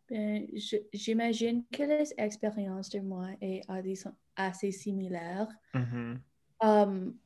Ben, 0.09 0.49
J'imagine 0.93 1.65
que 1.73 1.85
les 1.85 2.13
expériences 2.19 2.89
de 2.91 2.99
moi 2.99 3.29
est 3.41 3.61
assez, 3.69 4.09
assez 4.35 4.73
similaires. 4.73 5.49
Mhm. 5.75 6.21
Um, 6.61 7.17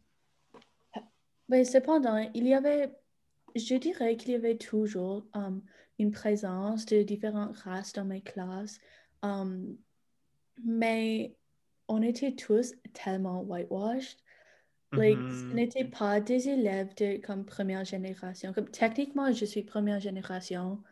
mais 1.49 1.65
cependant, 1.65 2.31
il 2.35 2.47
y 2.47 2.53
avait, 2.53 2.93
je 3.57 3.77
dirais 3.77 4.19
qu'il 4.19 4.33
y 4.33 4.35
avait 4.35 4.59
toujours 4.59 5.25
um, 5.33 5.63
une 5.99 6.11
présence 6.11 6.85
de 6.85 7.03
différentes 7.03 7.57
races 7.57 7.95
dans 7.95 8.05
mes 8.05 8.21
classes. 8.21 8.79
Um, 9.23 9.79
mais 10.63 11.35
on 11.93 12.03
était 12.03 12.33
tous 12.33 12.75
tellement 12.95 13.43
whitewashed. 13.43 14.19
Like, 14.93 15.17
ce 15.17 15.45
Mhm. 15.45 15.55
n'était 15.55 15.85
pas 15.85 16.21
des 16.21 16.49
élèves 16.49 16.95
de 16.97 17.19
comme 17.19 17.45
première 17.47 17.85
génération. 17.85 18.53
Comme, 18.53 18.69
techniquement, 18.69 19.33
je 19.33 19.47
suis 19.47 19.63
première 19.63 20.01
génération, 20.01 20.83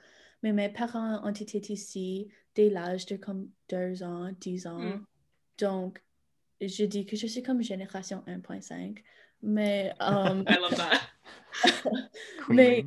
mais 0.42 0.52
mes 0.52 0.70
parents 0.70 1.20
ont 1.22 1.32
été 1.32 1.58
ici 1.70 2.28
dès 2.54 2.70
l'âge 2.70 3.04
de 3.06 3.16
comme 3.16 3.50
deux 3.68 4.02
ans, 4.02 4.30
dix 4.40 4.66
ans. 4.66 4.78
Mm. 4.78 5.04
Donc, 5.58 6.02
je 6.62 6.84
dis 6.84 7.04
que 7.04 7.14
je 7.16 7.26
suis 7.26 7.42
comme 7.42 7.62
génération 7.62 8.22
1.5, 8.26 9.02
mais... 9.42 9.92
Um, 10.00 10.44
I 10.48 10.56
love 10.58 10.76
that. 10.76 11.00
mais 12.48 12.86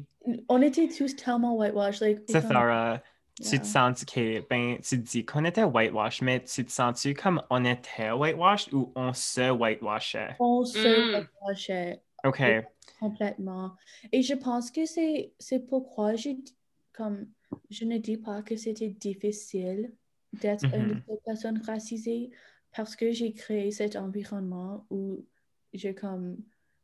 on 0.50 0.62
était 0.64 0.88
tous 0.88 1.16
tellement 1.16 1.56
whitewash. 1.56 2.00
Like, 2.02 2.26
tu 3.42 3.60
te 3.62 3.66
sens 3.66 4.06
que, 4.06 4.42
ben, 4.48 4.78
tu 4.82 4.98
te 5.02 5.10
dis 5.10 5.26
qu'on 5.26 5.46
était 5.46 5.64
whitewash, 5.64 6.22
mais 6.22 6.44
tu 6.44 6.66
te 6.66 6.72
sens-tu 6.72 7.14
comme 7.14 7.42
on 7.50 7.66
était 7.66 8.12
whitewash 8.12 8.70
ou 8.74 8.92
on 8.96 9.14
se 9.14 9.52
whitewashait? 9.52 10.38
On 10.40 10.64
se 10.66 10.88
Mm. 10.88 11.04
whitewashait 11.12 12.04
OK. 12.26 12.66
complètement. 13.00 13.76
Et 14.12 14.22
je 14.22 14.34
pense 14.34 14.72
que 14.72 14.86
c'est 14.86 15.34
c'est 15.40 15.60
pourquoi 15.60 16.16
j'ai 16.16 16.38
comme 16.94 17.32
je 17.70 17.86
ne 17.86 17.98
dis 17.98 18.18
pas 18.18 18.42
que 18.44 18.56
c'était 18.56 18.90
difficile 18.90 19.96
d'être 20.34 20.68
une 20.74 20.94
Mhm. 20.94 21.04
seule 21.08 21.20
personne 21.26 21.62
racisée 21.62 22.32
parce 22.72 22.96
que 22.96 23.12
j'ai 23.12 23.34
créé 23.34 23.72
cet 23.72 23.96
environnement 23.96 24.86
où 24.90 25.28
je 25.74 25.90
comme 25.90 26.38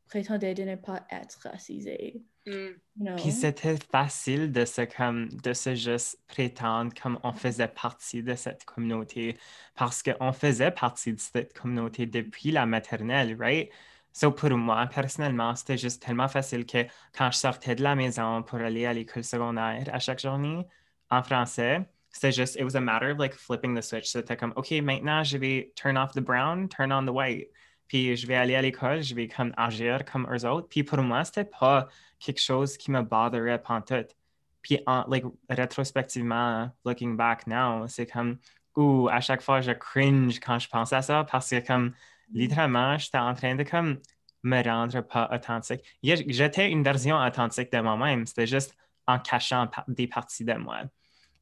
prétendais 0.10 0.54
de 0.54 0.64
ne 0.64 0.76
pas 0.76 1.06
être 1.12 1.40
racisée. 1.44 2.22
Mm. 2.46 2.52
you 2.52 2.76
know? 2.96 3.16
Puis 3.16 3.32
c'était 3.32 3.78
facile 3.92 4.52
de 4.52 4.66
se, 4.66 4.82
comme, 4.82 5.30
de 5.30 5.54
se 5.54 5.76
juste 5.76 6.20
prétendre 6.28 6.92
comme 7.00 7.20
on 7.24 7.32
faisait 7.32 7.68
partie 7.68 8.24
de 8.24 8.36
cette 8.36 8.66
communauté 8.66 9.38
parce 9.76 10.02
qu'on 10.04 10.34
faisait 10.34 10.72
partie 10.72 11.14
de 11.14 11.20
cette 11.20 11.54
communauté 11.58 12.06
depuis 12.06 12.52
la 12.52 12.66
maternelle, 12.66 13.38
right? 13.40 13.70
So 14.12 14.32
pour 14.32 14.50
moi, 14.58 14.88
personnellement, 14.88 15.56
c'était 15.56 15.78
juste 15.78 16.02
tellement 16.02 16.28
facile 16.28 16.66
que 16.66 16.86
quand 17.16 17.30
je 17.32 17.38
sortais 17.38 17.76
de 17.76 17.84
la 17.84 17.96
maison 17.96 18.42
pour 18.42 18.60
aller 18.60 18.86
à 18.86 18.94
l'école 18.94 19.24
secondaire 19.24 19.88
à 19.94 20.00
chaque 20.00 20.20
journée 20.20 20.66
en 21.12 21.22
français, 21.22 21.88
c'était 22.10 22.32
juste, 22.32 22.56
it 22.56 22.64
was 22.64 22.76
a 22.76 22.82
matter 22.82 23.12
of 23.12 23.20
like 23.20 23.36
flipping 23.36 23.76
the 23.76 23.84
switch. 23.84 24.08
C'était 24.08 24.36
comme, 24.36 24.54
OK, 24.56 24.72
maintenant 24.82 25.24
je 25.24 25.38
vais 25.38 25.72
turn 25.76 25.96
off 25.96 26.14
the 26.14 26.22
brown, 26.22 26.68
turn 26.68 26.92
on 26.92 27.06
the 27.06 27.14
white. 27.14 27.50
Puis 27.90 28.16
je 28.16 28.28
vais 28.28 28.36
aller 28.36 28.56
à 28.56 28.62
l'école, 28.62 29.02
je 29.02 29.14
vais 29.16 29.28
comme 29.28 29.54
agir 29.58 30.06
comme 30.06 30.26
eux 30.32 30.48
autres. 30.48 30.70
Puis 30.70 30.84
pour 30.84 31.00
moi, 31.00 31.26
c'était 31.26 31.44
pas 31.44 31.90
quelque 32.20 32.40
chose 32.40 32.78
qui 32.78 32.92
me 32.92 33.02
botherait 33.02 33.62
pantoute. 33.62 34.16
Puis 34.62 34.80
en, 34.86 35.06
like, 35.10 35.26
rétrospectivement, 35.50 36.70
looking 36.86 37.18
back 37.18 37.48
now, 37.48 37.88
c'est 37.88 38.06
comme, 38.06 38.38
ou 38.76 39.10
à 39.12 39.20
chaque 39.20 39.42
fois, 39.42 39.60
je 39.62 39.72
cringe 39.72 40.40
quand 40.40 40.60
je 40.60 40.70
pense 40.70 40.94
à 40.94 41.02
ça 41.02 41.26
parce 41.30 41.50
que 41.50 41.66
comme, 41.66 41.94
littéralement, 42.32 42.98
j'étais 42.98 43.18
en 43.18 43.34
train 43.34 43.56
de 43.56 43.64
comme 43.64 43.98
me 44.44 44.64
rendre 44.64 45.02
pas 45.02 45.28
authentique. 45.34 45.82
J'étais 46.04 46.70
une 46.70 46.84
version 46.84 47.18
authentique 47.18 47.72
de 47.72 47.80
moi-même. 47.80 48.26
C'était 48.26 48.48
juste 48.48 48.76
en 49.08 49.18
cachant 49.18 49.68
des 49.88 50.08
parties 50.08 50.46
de 50.46 50.54
moi. 50.54 50.82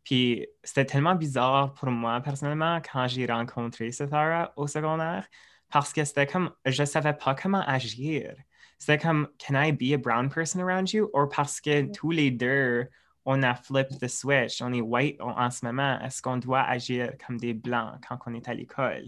Puis 0.03 0.47
c'était 0.63 0.85
tellement 0.85 1.15
bizarre 1.15 1.73
pour 1.73 1.91
moi, 1.91 2.21
personnellement, 2.21 2.79
quand 2.79 3.07
j'ai 3.07 3.25
rencontré 3.25 3.91
Sethara 3.91 4.53
au 4.55 4.65
secondaire, 4.65 5.27
parce 5.71 5.93
que 5.93 6.03
c'était 6.03 6.27
comme, 6.27 6.51
je 6.65 6.83
savais 6.83 7.13
pas 7.13 7.35
comment 7.35 7.63
agir. 7.65 8.33
C'était 8.79 8.97
comme, 8.97 9.27
can 9.39 9.55
I 9.55 9.71
be 9.71 9.93
a 9.93 9.97
brown 9.97 10.29
person 10.29 10.61
around 10.61 10.91
you? 10.93 11.09
Ou 11.13 11.27
parce 11.27 11.59
que 11.59 11.91
tous 11.91 12.11
les 12.11 12.31
deux, 12.31 12.87
on 13.25 13.43
a 13.43 13.55
flip 13.55 13.89
the 13.99 14.07
switch, 14.07 14.61
on 14.61 14.71
est 14.71 14.81
white 14.81 15.19
en 15.19 15.37
en 15.37 15.51
ce 15.51 15.65
moment, 15.65 15.99
est-ce 16.01 16.21
qu'on 16.21 16.37
doit 16.37 16.61
agir 16.61 17.11
comme 17.25 17.37
des 17.37 17.53
blancs 17.53 17.99
quand 18.07 18.19
on 18.25 18.33
est 18.33 18.47
à 18.47 18.53
l'école? 18.53 19.03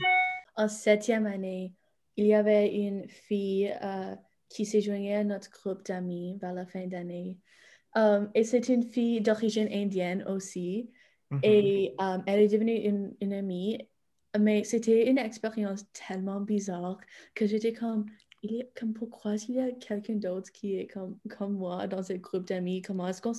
En 0.56 0.68
septième 0.68 1.26
année, 1.26 1.74
il 2.18 2.26
y 2.26 2.34
avait 2.34 2.76
une 2.76 3.08
fille 3.08 3.74
euh, 3.82 4.16
qui 4.50 4.66
s'est 4.66 4.82
joignée 4.82 5.16
à 5.16 5.24
notre 5.24 5.50
groupe 5.50 5.86
d'amis 5.86 6.38
vers 6.42 6.54
la 6.54 6.66
fin 6.66 6.86
d'année. 6.88 7.38
Um, 7.96 8.30
et 8.36 8.44
c'est 8.44 8.68
une 8.70 8.84
fille 8.84 9.22
d'origine 9.22 9.70
indienne 9.72 10.24
aussi. 10.28 10.92
Mhm. 11.32 11.40
Et 11.44 11.96
um, 12.00 12.24
elle 12.26 12.42
est 12.42 12.48
devenue 12.50 12.76
une, 12.76 13.16
une 13.22 13.34
amie. 13.34 13.88
Mais 14.38 14.64
c'était 14.64 15.08
une 15.10 15.18
expérience 15.18 15.86
tellement 15.92 16.40
bizarre 16.42 17.00
que 17.34 17.48
j'étais 17.48 17.74
comme, 17.74 18.06
il 18.44 18.62
a, 18.62 18.66
comme 18.80 18.94
pourquoi 18.94 19.36
il 19.48 19.56
y 19.56 19.60
a 19.60 19.72
quelqu'un 19.72 20.16
d'autre 20.16 20.52
qui 20.52 20.76
est 20.76 20.88
comme, 20.88 21.18
comme 21.38 21.54
moi 21.54 21.88
dans 21.88 22.04
ce 22.04 22.14
groupe 22.14 22.46
d'amis? 22.48 22.82
Comment 22.82 23.08
est-ce 23.08 23.22
qu'on 23.22 23.32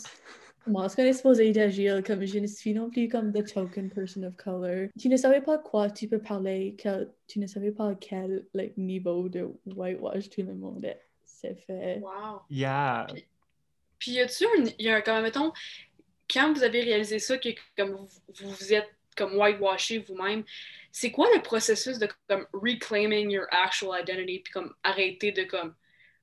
comment 0.65 0.85
est-ce 0.85 0.97
qu'on 0.97 1.03
est 1.05 1.13
supposé 1.13 1.53
d'agir? 1.53 2.03
Comme 2.03 2.25
je 2.27 2.39
ne 2.41 2.47
suis 2.47 2.75
non 2.75 2.91
plus 2.91 3.09
comme 3.09 3.33
the 3.33 3.45
token 3.45 3.89
person 3.89 4.25
of 4.25 4.35
color. 4.37 4.89
Tu 4.99 5.09
ne 5.09 5.17
savais 5.17 5.41
pas 5.41 5.59
quoi 5.59 5.91
tu 5.91 6.09
peux 6.09 6.19
parler, 6.21 6.75
quel- 6.77 7.11
tu 7.29 7.39
ne 7.39 7.47
savais 7.47 7.71
pas 7.71 7.91
à 7.91 7.95
quel 7.95 8.47
like, 8.53 8.77
niveau 8.77 9.29
de 9.29 9.49
whitewash 9.67 10.29
tout 10.29 10.43
le 10.43 10.55
monde 10.55 10.85
est- 10.85 11.01
s'est 11.25 11.55
fait. 11.55 12.01
Wow. 12.01 12.41
Yeah. 12.51 13.07
Puis 13.99 14.13
y 14.13 14.21
a-tu 14.21 14.45
un, 14.45 14.65
y 14.79 14.89
a 14.89 14.97
un- 14.97 15.01
comme 15.03 15.23
mettons, 15.23 15.53
quand 16.29 16.53
vous 16.53 16.63
avez 16.65 16.81
réalisé 16.83 17.21
ça, 17.21 17.39
que 17.39 17.49
comme 17.77 17.93
vous, 17.93 18.09
vous 18.41 18.73
êtes 18.73 18.89
comme 19.21 19.37
whitewashé 19.39 19.99
vous-même, 19.99 20.43
c'est 20.93 21.11
quoi 21.11 21.27
le 21.35 21.43
processus 21.43 21.99
de 21.99 22.09
comme 22.29 22.47
reclaiming 22.53 23.31
your 23.31 23.47
actual 23.51 23.91
identity 24.01 24.41
puis 24.41 24.53
comme 24.53 24.75
arrêter 24.83 25.33
de 25.33 25.45
comme 25.45 25.75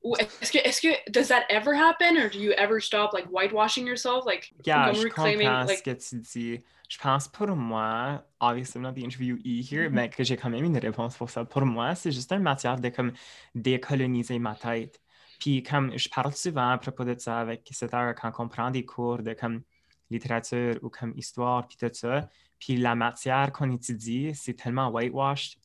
ou 0.04 0.16
est-ce 0.18 0.52
que 0.52 0.60
est-ce 0.60 0.82
que 0.82 1.12
does 1.12 1.28
that 1.30 1.46
ever 1.50 1.74
happen 1.76 2.18
or 2.18 2.30
do 2.30 2.40
you 2.40 2.52
ever 2.58 2.80
stop 2.80 3.14
like 3.14 3.26
whitewashing 3.32 3.88
yourself 3.88 4.26
like 4.26 4.54
Yeah, 4.66 4.86
comme 4.88 4.96
je 4.96 5.08
reclaiming 5.08 5.48
comprends 5.48 5.66
like 5.68 5.78
ce 5.80 5.84
que 5.84 5.96
tu 6.10 6.16
dis. 6.22 6.64
Je 6.90 6.98
pense 7.00 7.28
pour 7.28 7.48
moi, 7.56 8.24
obviously 8.40 8.78
I'm 8.80 8.84
not 8.84 8.94
the 8.94 9.04
interviewee 9.04 9.62
here, 9.62 9.90
Mhm. 9.90 9.94
mais 9.96 10.10
que 10.10 10.24
j'ai 10.24 10.38
quand 10.38 10.50
même 10.50 10.64
une 10.66 10.78
réponse 10.78 11.18
pour 11.18 11.30
ça. 11.30 11.44
Pour 11.46 11.66
moi, 11.66 11.96
c'est 11.96 12.12
juste 12.12 12.32
une 12.32 12.44
matière 12.44 12.80
de 12.80 12.90
comme 12.90 13.12
décoloniser 13.56 14.40
ma 14.40 14.56
tête. 14.56 15.02
Puis 15.40 15.64
comme 15.64 15.98
je 15.98 16.10
parle 16.10 16.34
souvent 16.34 16.70
à 16.70 16.78
propos 16.78 17.04
de 17.04 17.16
ça 17.18 17.40
avec 17.40 17.68
César 17.72 18.14
quand 18.16 18.32
on 18.40 18.48
prend 18.48 18.72
des 18.72 18.86
cours 18.86 19.20
de 19.22 19.34
comme 19.34 19.62
littérature 20.10 20.76
ou 20.84 20.90
comme 20.90 21.14
histoire 21.18 21.68
puis 21.68 21.78
tout 21.78 21.90
ça, 21.94 22.30
puis 22.60 22.78
la 22.78 22.96
matière 22.96 23.52
qu'on 23.52 23.72
étudie, 23.72 24.34
c'est 24.36 24.54
tellement 24.56 24.90
whitewashed. 24.90 25.60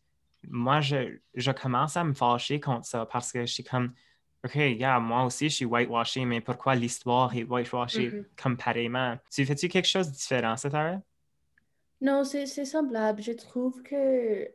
Moi, 0.48 0.80
je, 0.80 1.18
je 1.34 1.50
commence 1.52 1.96
à 1.96 2.04
me 2.04 2.14
fâcher 2.14 2.60
contre 2.60 2.86
ça 2.86 3.06
parce 3.06 3.32
que 3.32 3.40
je 3.46 3.52
suis 3.52 3.64
comme 3.64 3.94
OK, 4.44 4.56
yeah, 4.56 4.98
moi 4.98 5.24
aussi, 5.24 5.48
je 5.48 5.54
suis 5.56 5.64
whitewashé, 5.64 6.24
mais 6.24 6.40
pourquoi 6.40 6.74
l'histoire 6.74 7.34
est 7.36 7.44
whitewashée 7.44 8.16
Mhm. 8.16 8.26
comme 8.36 8.56
pareillement? 8.56 9.16
Tu 9.30 9.46
fais-tu 9.46 9.68
quelque 9.68 9.86
chose 9.88 10.08
de 10.10 10.14
différent, 10.16 10.56
Sarah? 10.56 11.00
Non, 12.00 12.24
c'est 12.24 12.46
c'est 12.46 12.64
semblable. 12.64 13.22
Je 13.22 13.32
trouve 13.32 13.82
que 13.82 13.94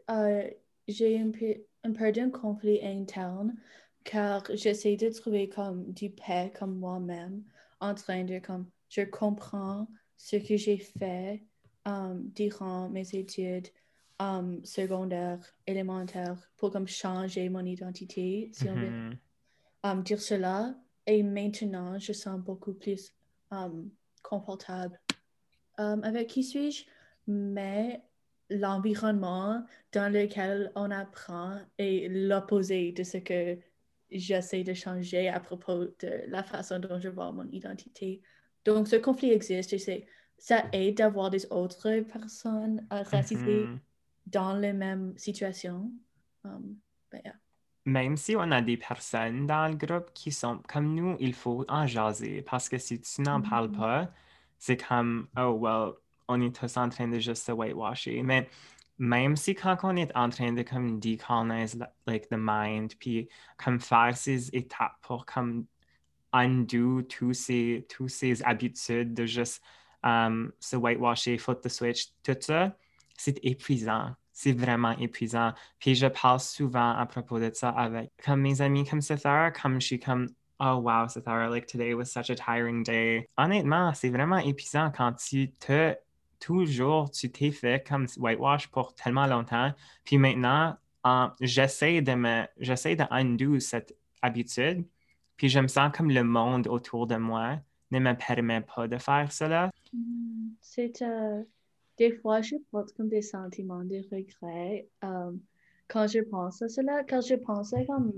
euh, 0.10 0.50
j'ai 0.88 1.20
un 1.20 1.32
peu, 1.32 1.56
un 1.84 1.94
peu 1.94 2.12
d'un 2.12 2.30
conflit 2.30 2.80
interne 2.84 3.56
car 4.04 4.44
j'essaie 4.54 4.98
de 4.98 5.10
trouver 5.10 5.50
comme 5.50 5.92
du 5.94 6.10
paix 6.10 6.52
comme 6.58 6.78
moi-même 6.78 7.44
en 7.80 7.94
train 7.96 8.24
de 8.24 8.40
comme 8.40 8.70
je 8.90 9.02
comprends 9.02 9.88
ce 10.16 10.36
que 10.38 10.58
j'ai 10.58 10.78
fait 10.78 11.44
um, 11.86 12.30
durant 12.34 12.90
mes 12.90 13.08
études 13.16 13.68
um, 14.20 14.64
secondaires, 14.66 15.40
élémentaires 15.68 16.50
pour 16.58 16.72
comme 16.72 16.88
changer 16.88 17.50
mon 17.50 17.66
identité, 17.66 18.50
si 18.54 18.68
on 18.70 18.76
veut 18.76 18.90
Mhm. 18.90 19.18
um, 19.84 20.04
dire 20.04 20.22
cela. 20.22 20.76
Et 21.06 21.24
maintenant, 21.24 21.98
je 22.00 22.12
sens 22.14 22.40
beaucoup 22.40 22.74
plus 22.74 23.14
confortable. 24.24 25.00
Avec 25.78 26.28
qui 26.28 26.44
suis-je? 26.44 26.84
Mais 27.28 28.02
l'environnement 28.50 29.66
dans 29.94 30.12
lequel 30.12 30.72
on 30.76 30.92
apprend 30.92 31.60
est 31.78 32.08
l'opposé 32.10 32.92
de 32.92 33.04
ce 33.04 33.18
que 33.18 33.58
j'essaie 34.10 34.64
de 34.64 34.74
changer 34.74 35.30
à 35.30 35.40
propos 35.40 35.86
de 36.00 36.24
la 36.28 36.44
façon 36.44 36.80
dont 36.80 37.00
je 37.00 37.10
vois 37.10 37.32
mon 37.32 37.48
identité. 37.52 38.22
Donc, 38.68 38.88
ce 38.90 38.98
conflit 38.98 39.32
existe 39.32 39.72
et 39.74 39.80
c'est- 39.80 40.06
ça 40.38 40.66
aide 40.74 40.98
d'avoir 40.98 41.30
des 41.30 41.46
autres 41.52 42.02
personnes 42.02 42.86
racisées 42.92 43.66
Mhm. 43.66 43.80
dans 44.26 44.54
les 44.58 44.74
mêmes 44.74 45.14
situations. 45.18 45.90
Um, 46.44 46.76
ben, 47.12 47.22
yeah. 47.24 47.36
Même 47.86 48.18
si 48.18 48.36
on 48.36 48.52
a 48.52 48.62
des 48.62 48.76
personnes 48.76 49.48
dans 49.48 49.70
le 49.70 49.76
groupe 49.78 50.12
qui 50.14 50.34
sont 50.34 50.62
comme 50.68 50.94
nous, 50.94 51.16
il 51.22 51.34
faut 51.34 51.64
en 51.70 51.88
jaser 51.88 52.42
parce 52.42 52.68
que 52.68 52.78
si 52.78 53.00
tu 53.00 53.22
n'en 53.22 53.42
parles 53.42 53.70
Mhm. 53.70 53.78
pas, 53.78 54.12
c'est 54.60 54.76
comme, 54.86 55.30
oh, 55.38 55.58
well, 55.62 55.94
on 56.28 56.42
est 56.42 56.54
tous 56.54 56.76
en 56.76 56.90
train 56.90 57.08
de 57.08 57.20
juste 57.20 57.46
se 57.46 57.54
whitewasher. 57.54 58.22
Mais 58.22 58.50
même 58.98 59.38
si 59.38 59.56
quand 59.56 59.78
on 59.84 59.96
est 59.96 60.12
en 60.14 60.30
train 60.30 60.52
de 60.52 60.64
comme 60.64 61.00
decolonize 61.00 61.80
like, 62.06 62.28
the 62.28 62.36
mind, 62.38 62.96
puis 63.00 63.30
comme 63.58 63.80
faire 63.80 64.18
ces 64.18 64.50
étapes 64.54 64.98
pour 65.02 65.26
comme 65.26 65.66
undo 66.38 67.02
tous 67.04 67.34
ces, 67.34 67.86
tous 67.90 68.08
ces 68.10 68.44
habitudes 68.44 69.14
de 69.14 69.26
juste 69.26 69.62
um, 70.04 70.52
se 70.60 70.76
whitewasher, 70.76 71.38
flip 71.38 71.62
the 71.62 71.70
switch, 71.70 72.08
tout 72.24 72.38
ça, 72.40 72.76
c'est 73.18 73.40
épuisant. 73.44 74.16
C'est 74.34 74.54
vraiment 74.54 74.92
épuisant. 75.00 75.54
Puis 75.80 75.96
je 75.96 76.06
parle 76.08 76.40
souvent 76.40 76.92
à 76.92 77.06
propos 77.08 77.40
de 77.40 77.50
ça 77.54 77.70
avec 77.70 78.12
comme 78.24 78.42
mes 78.42 78.62
amis 78.62 78.86
comme 78.88 79.02
Cethara, 79.02 79.50
comme 79.52 79.82
je 79.82 79.88
suis 79.88 80.00
comme 80.00 80.28
Oh 80.60 80.76
wow, 80.78 81.08
Cethara, 81.08 81.50
like 81.50 81.68
today 81.68 81.94
was 81.94 82.06
such 82.06 82.30
a 82.30 82.36
tiring 82.36 82.84
day. 82.84 83.28
Honnêtement, 83.38 83.94
c'est 83.94 84.10
vraiment 84.10 84.38
épuisant 84.38 84.92
quand 84.92 85.14
tu 85.14 85.52
te 85.54 85.96
toujours 86.40 87.10
tu 87.12 87.32
t'es 87.32 87.52
fait 87.52 87.86
comme 87.88 88.06
whitewash 88.18 88.68
pour 88.68 88.94
tellement 88.94 89.26
longtemps. 89.26 89.74
Puis 90.04 90.18
maintenant, 90.18 90.78
en- 91.04 91.32
j'essaie 91.42 92.02
de 92.02 92.14
me 92.14 92.46
j'essaie 92.60 92.96
de 92.96 93.06
undo 93.12 93.60
cette 93.60 93.96
habitude. 94.22 94.86
Puis 95.38 95.50
je 95.50 95.60
me 95.60 95.68
sens 95.68 95.92
comme 95.96 96.10
le 96.10 96.24
monde 96.24 96.68
autour 96.68 97.08
de 97.08 97.16
moi 97.16 97.60
ne 97.92 98.00
me 98.00 98.14
permet 98.14 98.62
pas 98.62 98.88
de 98.88 98.98
faire 98.98 99.32
cela. 99.32 99.70
Hmm, 99.94 100.50
C'est 100.62 101.02
euh, 101.02 101.44
des 101.98 102.12
fois 102.12 102.42
je 102.42 102.56
porte 102.72 102.92
comme 102.94 103.08
des 103.08 103.22
sentiments 103.22 103.84
de 103.84 104.02
regret. 104.12 104.88
Um, 105.02 105.40
quand 105.88 106.08
je 106.08 106.20
pense 106.20 106.62
à 106.62 106.68
cela, 106.68 107.04
quand 107.04 107.22
je 107.22 107.36
pensais 107.36 107.86
comme 107.86 108.12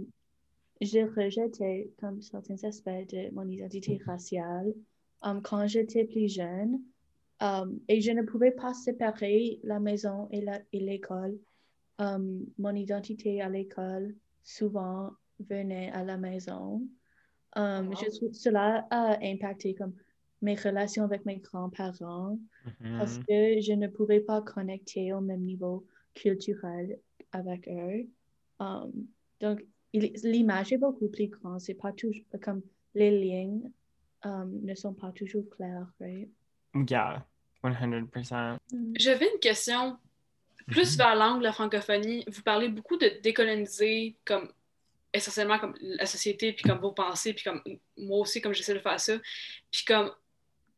je 0.81 0.99
rejetais 1.15 1.91
comme 1.99 2.21
certains 2.21 2.63
aspects 2.63 2.89
de 3.11 3.33
mon 3.33 3.47
identité 3.47 4.01
raciale 4.05 4.73
um, 5.21 5.41
quand 5.41 5.67
j'étais 5.67 6.05
plus 6.05 6.33
jeune 6.33 6.81
um, 7.41 7.79
et 7.89 8.01
je 8.01 8.11
ne 8.11 8.23
pouvais 8.23 8.51
pas 8.51 8.73
séparer 8.73 9.59
la 9.63 9.79
maison 9.79 10.29
et 10.31 10.79
l'école. 10.79 11.37
Mon 11.99 12.75
identité 12.75 13.41
à 13.41 13.49
l'école 13.49 14.15
souvent 14.41 15.11
venait 15.39 15.91
à 15.91 16.05
la 16.05 16.17
maison. 16.17 16.81
Um, 17.55 17.91
Je 17.95 18.09
trouve 18.17 18.33
cela 18.33 18.85
a 18.91 19.17
impacté 19.23 19.73
comme 19.73 19.93
mes 20.41 20.55
relations 20.55 21.03
avec 21.03 21.25
mes 21.25 21.37
grands-parents 21.37 22.37
parce 22.97 23.17
Mhm. 23.17 23.25
que 23.25 23.61
je 23.61 23.73
ne 23.73 23.87
pouvais 23.87 24.19
pas 24.21 24.41
connecter 24.41 25.11
au 25.13 25.19
même 25.21 25.41
niveau 25.41 25.85
culturel 26.13 26.97
avec 27.31 27.67
eux. 27.67 28.07
Um, 28.59 28.91
donc, 29.41 29.65
l'image 29.93 30.71
est 30.73 30.77
beaucoup 30.77 31.07
plus 31.09 31.27
grande. 31.27 31.59
C'est 31.59 31.73
pas 31.73 31.91
toujours 31.91 32.23
comme 32.41 32.61
les 32.93 33.11
lignes 33.11 33.71
um, 34.23 34.59
ne 34.63 34.75
sont 34.75 34.93
pas 34.93 35.11
toujours 35.11 35.49
claires, 35.49 35.87
right? 35.99 36.29
Yeah, 36.89 37.25
100%. 37.63 38.57
J'avais 38.95 39.29
une 39.33 39.39
question 39.39 39.97
plus 40.67 40.91
Mhm. 40.93 40.97
vers 40.97 41.15
l'angle 41.15 41.39
de 41.39 41.43
la 41.45 41.53
francophonie. 41.53 42.23
Vous 42.27 42.43
parlez 42.43 42.69
beaucoup 42.69 42.97
de 42.97 43.09
décoloniser 43.23 44.17
comme 44.25 44.51
essentiellement 45.13 45.59
comme 45.59 45.75
la 45.79 46.05
société, 46.05 46.53
puis 46.53 46.63
comme 46.63 46.79
vos 46.79 46.91
pensées, 46.91 47.33
puis 47.33 47.43
comme 47.43 47.61
moi 47.97 48.19
aussi, 48.19 48.41
comme 48.41 48.53
j'essaie 48.53 48.73
de 48.73 48.79
faire 48.79 48.99
ça. 48.99 49.13
Puis 49.71 49.83
comme 49.85 50.11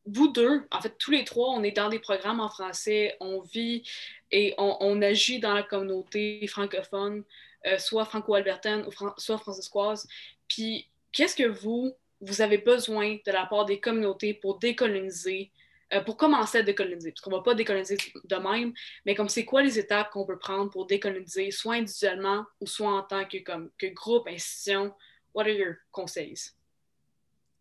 vous 0.05 0.29
deux, 0.29 0.65
en 0.71 0.81
fait, 0.81 0.97
tous 0.97 1.11
les 1.11 1.23
trois, 1.23 1.49
on 1.49 1.63
est 1.63 1.71
dans 1.71 1.89
des 1.89 1.99
programmes 1.99 2.39
en 2.39 2.49
français, 2.49 3.15
on 3.19 3.41
vit 3.41 3.83
et 4.31 4.53
on, 4.57 4.77
on 4.79 5.01
agit 5.01 5.39
dans 5.39 5.53
la 5.53 5.63
communauté 5.63 6.45
francophone, 6.47 7.23
euh, 7.67 7.77
soit 7.77 8.05
franco-albertaine 8.05 8.85
ou 8.87 8.91
soit 9.17 9.37
franciscoise. 9.37 10.07
Puis 10.47 10.87
qu'est-ce 11.11 11.35
que 11.35 11.47
vous, 11.47 11.93
vous 12.21 12.41
avez 12.41 12.57
besoin 12.57 13.17
de 13.25 13.31
la 13.31 13.45
part 13.45 13.65
des 13.65 13.79
communautés 13.79 14.33
pour 14.33 14.57
décoloniser, 14.59 15.51
euh, 15.93 16.01
pour 16.01 16.17
commencer 16.17 16.59
à 16.59 16.63
décoloniser? 16.63 17.11
Parce 17.11 17.21
qu'on 17.21 17.31
ne 17.31 17.35
va 17.37 17.41
pas 17.43 17.53
décoloniser 17.55 17.97
de 18.23 18.35
même, 18.35 18.73
mais 19.05 19.15
comme 19.15 19.29
c'est 19.29 19.45
quoi 19.45 19.61
les 19.61 19.77
étapes 19.79 20.09
qu'on 20.11 20.25
peut 20.25 20.37
prendre 20.37 20.69
pour 20.69 20.85
décoloniser, 20.85 21.51
soit 21.51 21.75
individuellement 21.75 22.45
ou 22.59 22.67
soit 22.67 22.91
en 22.91 23.03
tant 23.03 23.25
que, 23.25 23.37
comme, 23.43 23.69
que 23.77 23.87
groupe, 23.87 24.27
institution? 24.27 24.93
What 25.33 25.43
are 25.43 25.49
your 25.49 25.75
conseils? 25.91 26.51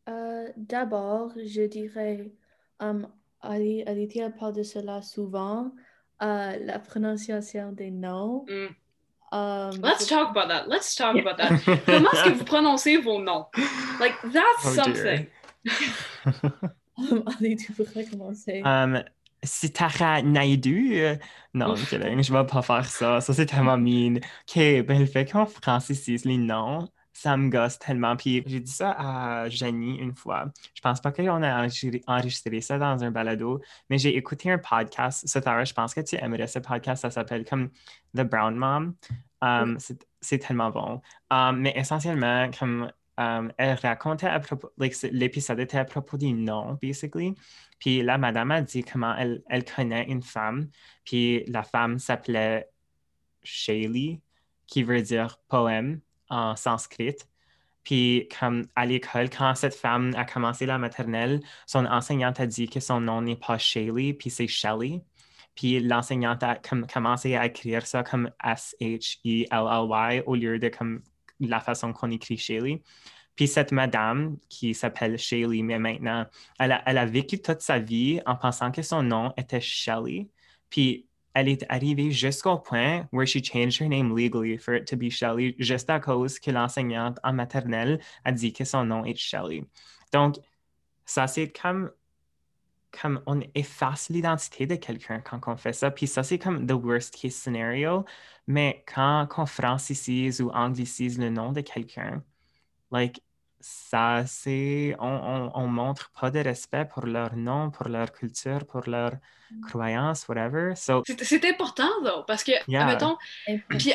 Euh, 0.09 0.49
D'abord, 0.57 1.33
je 1.37 1.63
dirais, 1.67 2.31
um, 2.81 3.09
Ali- 3.43 3.85
parle 4.39 4.53
de 4.55 4.63
cela 4.63 5.01
souvent, 5.03 5.73
euh, 6.23 6.57
la 6.61 6.79
prononciation 6.79 7.73
des 7.73 7.91
noms. 7.91 8.45
Mm. 8.49 8.69
Um, 9.33 9.81
Let's 9.83 10.07
talk 10.09 10.31
about 10.31 10.49
that. 10.49 10.67
Let's 10.67 10.95
talk 10.97 11.17
about 11.17 11.37
that. 11.39 11.61
Comment 11.87 12.11
est-ce 12.11 12.25
que 12.25 12.35
vous 12.35 12.45
prononcez 12.57 12.97
vos 12.97 13.21
noms? 13.23 13.47
Like, 14.01 14.17
that's 14.33 14.67
Oh, 14.67 14.75
something. 14.75 15.27
Um. 18.63 18.63
Um, 18.65 19.03
Sitara 19.43 20.21
Naidu, 20.23 21.01
non, 21.55 21.75
kidding, 21.75 22.23
je 22.23 22.31
vais 22.33 22.45
pas 22.47 22.61
faire 22.63 22.85
ça. 22.85 23.21
Ça, 23.23 23.33
c'est 23.33 23.47
tellement 23.47 23.79
mean. 23.79 24.17
OK, 24.17 24.57
ben 24.85 24.99
le 25.01 25.07
fait 25.07 25.31
qu'on 25.31 25.47
francicise 25.47 26.27
les 26.27 26.37
noms, 26.37 26.87
ça 27.15 27.37
me 27.39 27.49
gosse 27.49 27.79
tellement. 27.79 28.17
Puis 28.17 28.43
j'ai 28.47 28.61
dit 28.61 28.71
ça 28.71 28.91
à 28.99 29.49
Jenny 29.49 29.99
une 29.99 30.15
fois. 30.15 30.45
Je 30.75 30.81
pense 30.83 31.01
pas 31.01 31.11
qu'on 31.11 31.43
a 31.43 31.67
enregistré- 31.67 32.61
ça 32.61 32.79
dans 32.79 33.03
un 33.03 33.11
balado, 33.11 33.61
mais 33.89 33.97
j'ai 33.97 34.15
écouté 34.15 34.51
un 34.53 34.59
podcast. 34.59 35.27
Satara, 35.27 35.65
je 35.65 35.73
pense 35.73 35.95
que 35.95 36.03
tu 36.03 36.17
aimerais 36.17 36.47
ce 36.47 36.59
podcast. 36.59 37.01
Ça 37.03 37.11
s'appelle 37.11 37.47
comme 37.47 37.71
The 38.15 38.23
Brown 38.23 38.55
Mom. 38.57 38.95
Um, 39.41 39.79
c'est- 39.79 40.07
C'est 40.23 40.37
tellement 40.39 40.69
bon. 40.69 41.01
Um, 41.31 41.61
mais 41.61 41.73
essentiellement, 41.75 42.51
comme 42.59 42.93
um, 43.17 43.53
elle 43.57 43.79
racontait 43.79 44.27
à 44.27 44.41
propos, 44.41 44.71
l'épisode 44.79 45.61
était 45.61 45.85
propos 45.85 46.17
des 46.17 46.33
noms, 46.33 46.79
basically. 46.81 47.35
Puis 47.79 48.03
la 48.03 48.19
madame 48.19 48.51
a 48.51 48.63
dit 48.63 48.85
comment 48.85 49.15
elle, 49.17 49.65
connaît 49.65 50.05
une 50.05 50.23
femme, 50.23 50.69
puis 51.05 51.45
la 51.47 51.63
femme 51.63 51.99
s'appelait 51.99 52.69
Shaylee, 53.43 54.21
qui 54.67 54.83
veut 54.83 55.03
dire 55.03 55.39
poème 55.49 56.01
en 56.29 56.57
sanskrit. 56.57 57.17
Puis 57.83 58.29
comme 58.39 58.67
à 58.77 58.87
l'école, 58.87 59.31
quand 59.31 59.55
cette 59.55 59.75
femme 59.75 60.13
a 60.17 60.25
commencé 60.25 60.67
la 60.67 60.79
maternelle, 60.79 61.41
son 61.67 61.87
enseignante 61.87 62.41
a 62.41 62.47
dit 62.47 62.69
que 62.69 62.81
son 62.81 63.01
nom 63.01 63.23
n'est 63.23 63.37
pas 63.37 63.59
Shaylee, 63.59 64.15
puis 64.15 64.31
c'est 64.31 64.47
Shelley. 64.47 65.03
Puis 65.55 65.81
l'enseignante 65.81 66.43
a 66.43 66.57
com- 66.57 66.87
commencé 66.87 67.35
à 67.37 67.47
écrire 67.47 67.87
ça 67.87 68.03
comme 68.03 68.31
S-H-E-L-L-Y 68.45 70.23
au 70.27 70.35
lieu 70.35 70.59
de 70.59 70.69
comme 70.69 71.03
la 71.41 71.61
façon 71.61 71.93
qu'on 71.93 72.11
écrit 72.11 72.37
Shaylee. 72.37 72.83
Puis 73.37 73.49
cette 73.49 73.73
madame 73.73 74.37
qui 74.49 74.75
s'appelle 74.75 75.19
Shaylee, 75.19 75.63
mais 75.63 75.79
maintenant, 75.79 76.27
elle 76.59 76.73
a, 76.73 76.83
elle 76.85 76.99
a 76.99 77.07
vécu 77.07 77.41
toute 77.41 77.63
sa 77.63 77.79
vie 77.79 78.21
en 78.27 78.37
pensant 78.37 78.71
que 78.71 78.83
son 78.83 79.03
nom 79.03 79.33
était 79.37 79.61
Shelley. 79.61 80.29
Puis 80.69 81.07
elle 81.33 81.49
est 81.49 81.65
arrivée 81.69 82.11
jusqu'au 82.11 82.59
point 82.59 83.09
where 83.13 83.27
she 83.27 83.43
changed 83.43 83.81
her 83.81 83.89
name 83.89 84.15
legally 84.15 84.59
for 84.59 84.75
it 84.75 84.87
to 84.89 84.97
be 84.97 85.11
Shelley, 85.11 85.55
juste 85.59 85.89
à 85.89 86.01
cause 86.01 86.39
que 86.39 86.51
l'enseignante 86.51 87.19
en 87.23 87.33
maternelle 87.33 88.01
a 88.25 88.33
dit 88.33 88.53
que 88.53 88.65
son 88.65 88.85
nom 88.85 89.05
est 89.05 89.17
Shelley. 89.17 89.65
Donc, 90.13 90.37
ça, 91.07 91.27
c'est 91.27 91.49
comme, 91.51 91.91
comme 92.91 93.23
on 93.27 93.41
efface 93.55 94.09
l'identité 94.09 94.67
de 94.67 94.77
quelqu'un 94.77 95.21
quand 95.21 95.41
on 95.47 95.57
fait 95.57 95.73
ça. 95.73 95.91
Puis 95.91 96.07
ça, 96.07 96.23
c'est 96.23 96.39
comme 96.39 96.67
the 96.67 96.73
worst 96.73 97.15
case 97.15 97.35
scenario. 97.35 98.05
Mais 98.47 98.85
quand 98.93 99.29
on 99.37 99.47
francicise 99.47 100.41
ou 100.41 100.51
anglicise 100.51 101.19
le 101.19 101.31
nom 101.31 101.53
de 101.53 101.61
quelqu'un, 101.61 102.23
like, 102.91 103.23
ça, 103.61 104.25
c'est. 104.27 104.97
On, 104.99 105.07
on, 105.07 105.53
on 105.55 105.67
montre 105.67 106.11
pas 106.19 106.31
de 106.31 106.39
respect 106.41 106.87
pour 106.87 107.05
leur 107.07 107.37
nom, 107.37 107.71
pour 107.71 107.89
leur 107.89 108.11
culture, 108.11 108.67
pour 108.67 108.89
leur 108.89 109.13
croyance, 109.69 110.27
whatever. 110.29 110.75
So, 110.77 111.03
C'est 111.07 111.23
c'est 111.25 111.45
important, 111.45 111.91
though, 112.03 112.25
parce 112.27 112.43
que, 112.43 112.53
Yeah. 112.67 112.83
admettons, 112.87 113.17
puis 113.69 113.93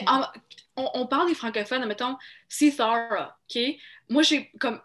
on, 0.78 0.90
on 0.94 1.08
parle 1.08 1.28
des 1.28 1.36
francophones, 1.36 1.82
admettons, 1.82 2.18
si 2.48 2.76
Thara, 2.76 3.38
OK? 3.50 3.62
Moi, 4.10 4.22
j'ai 4.22 4.52
comme, 4.60 4.80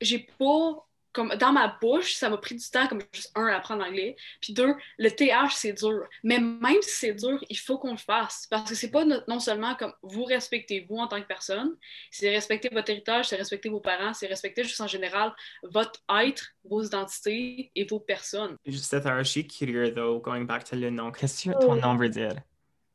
j'ai 0.00 0.18
pas, 0.38 0.85
comme, 1.16 1.34
dans 1.36 1.52
ma 1.52 1.66
bouche, 1.80 2.14
ça 2.14 2.28
m'a 2.28 2.36
pris 2.36 2.54
du 2.54 2.70
temps, 2.70 2.86
comme, 2.86 3.00
juste, 3.12 3.32
un, 3.34 3.46
à 3.46 3.56
apprendre 3.56 3.82
l'anglais, 3.84 4.14
puis 4.40 4.52
deux, 4.52 4.74
le 4.98 5.08
TH, 5.10 5.52
c'est 5.54 5.72
dur. 5.72 6.06
Mais 6.22 6.38
même 6.38 6.82
si 6.82 6.90
c'est 6.90 7.14
dur, 7.14 7.42
il 7.48 7.58
faut 7.58 7.78
qu'on 7.78 7.92
le 7.92 7.96
fasse, 7.96 8.46
parce 8.48 8.68
que 8.70 8.76
c'est 8.76 8.90
pas 8.90 9.04
no- 9.04 9.20
non 9.26 9.40
seulement 9.40 9.74
comme, 9.74 9.92
vous 10.02 10.24
respectez 10.24 10.86
vous 10.88 10.98
en 10.98 11.08
tant 11.08 11.20
que 11.20 11.26
personne, 11.26 11.74
c'est 12.10 12.30
respecter 12.30 12.68
votre 12.70 12.90
héritage, 12.90 13.28
c'est 13.28 13.36
respecter 13.36 13.68
vos 13.70 13.80
parents, 13.80 14.12
c'est 14.14 14.26
respecter 14.28 14.62
juste 14.62 14.80
en 14.80 14.86
général 14.86 15.32
votre 15.64 16.00
être, 16.24 16.44
vos 16.64 16.82
identités 16.82 17.70
et 17.74 17.84
vos 17.84 17.98
personnes. 18.00 18.56
c'est 18.70 19.06
un 19.06 19.22
je 19.22 19.30
suis 19.30 19.46
curieux, 19.46 19.92
though, 19.92 20.20
going 20.20 20.44
back 20.44 20.64
to 20.64 20.76
le 20.76 20.90
nom. 20.90 21.10
Qu'est-ce 21.10 21.48
que 21.48 21.54
ton 21.58 21.72
Oh. 21.72 21.76
nom 21.76 21.96
veut 21.96 22.10
dire? 22.10 22.34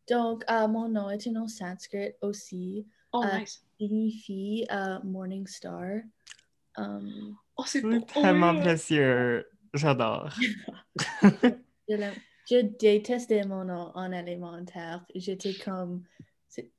Donc, 0.09 0.43
euh, 0.49 0.67
mon 0.67 0.87
nom 0.87 1.09
est 1.09 1.25
un 1.27 1.31
nom 1.31 1.47
sanskrit 1.47 2.13
aussi. 2.21 2.85
Oh, 3.13 3.23
Euh, 3.23 3.39
nice. 3.39 3.63
Signifie 3.79 4.65
euh, 4.71 4.99
Morning 5.03 5.47
Star. 5.47 6.01
Um, 6.77 7.35
Oh, 7.57 7.63
c'est 7.65 7.81
beau. 7.81 7.99
tellement 8.01 8.55
précieux. 8.59 9.45
J'adore. 9.73 10.29
je, 11.89 12.11
je 12.49 12.61
détestais 12.61 13.43
mon 13.45 13.65
nom 13.65 13.91
en 13.95 14.11
élémentaire. 14.11 15.05
J'étais 15.15 15.53
comme. 15.53 16.03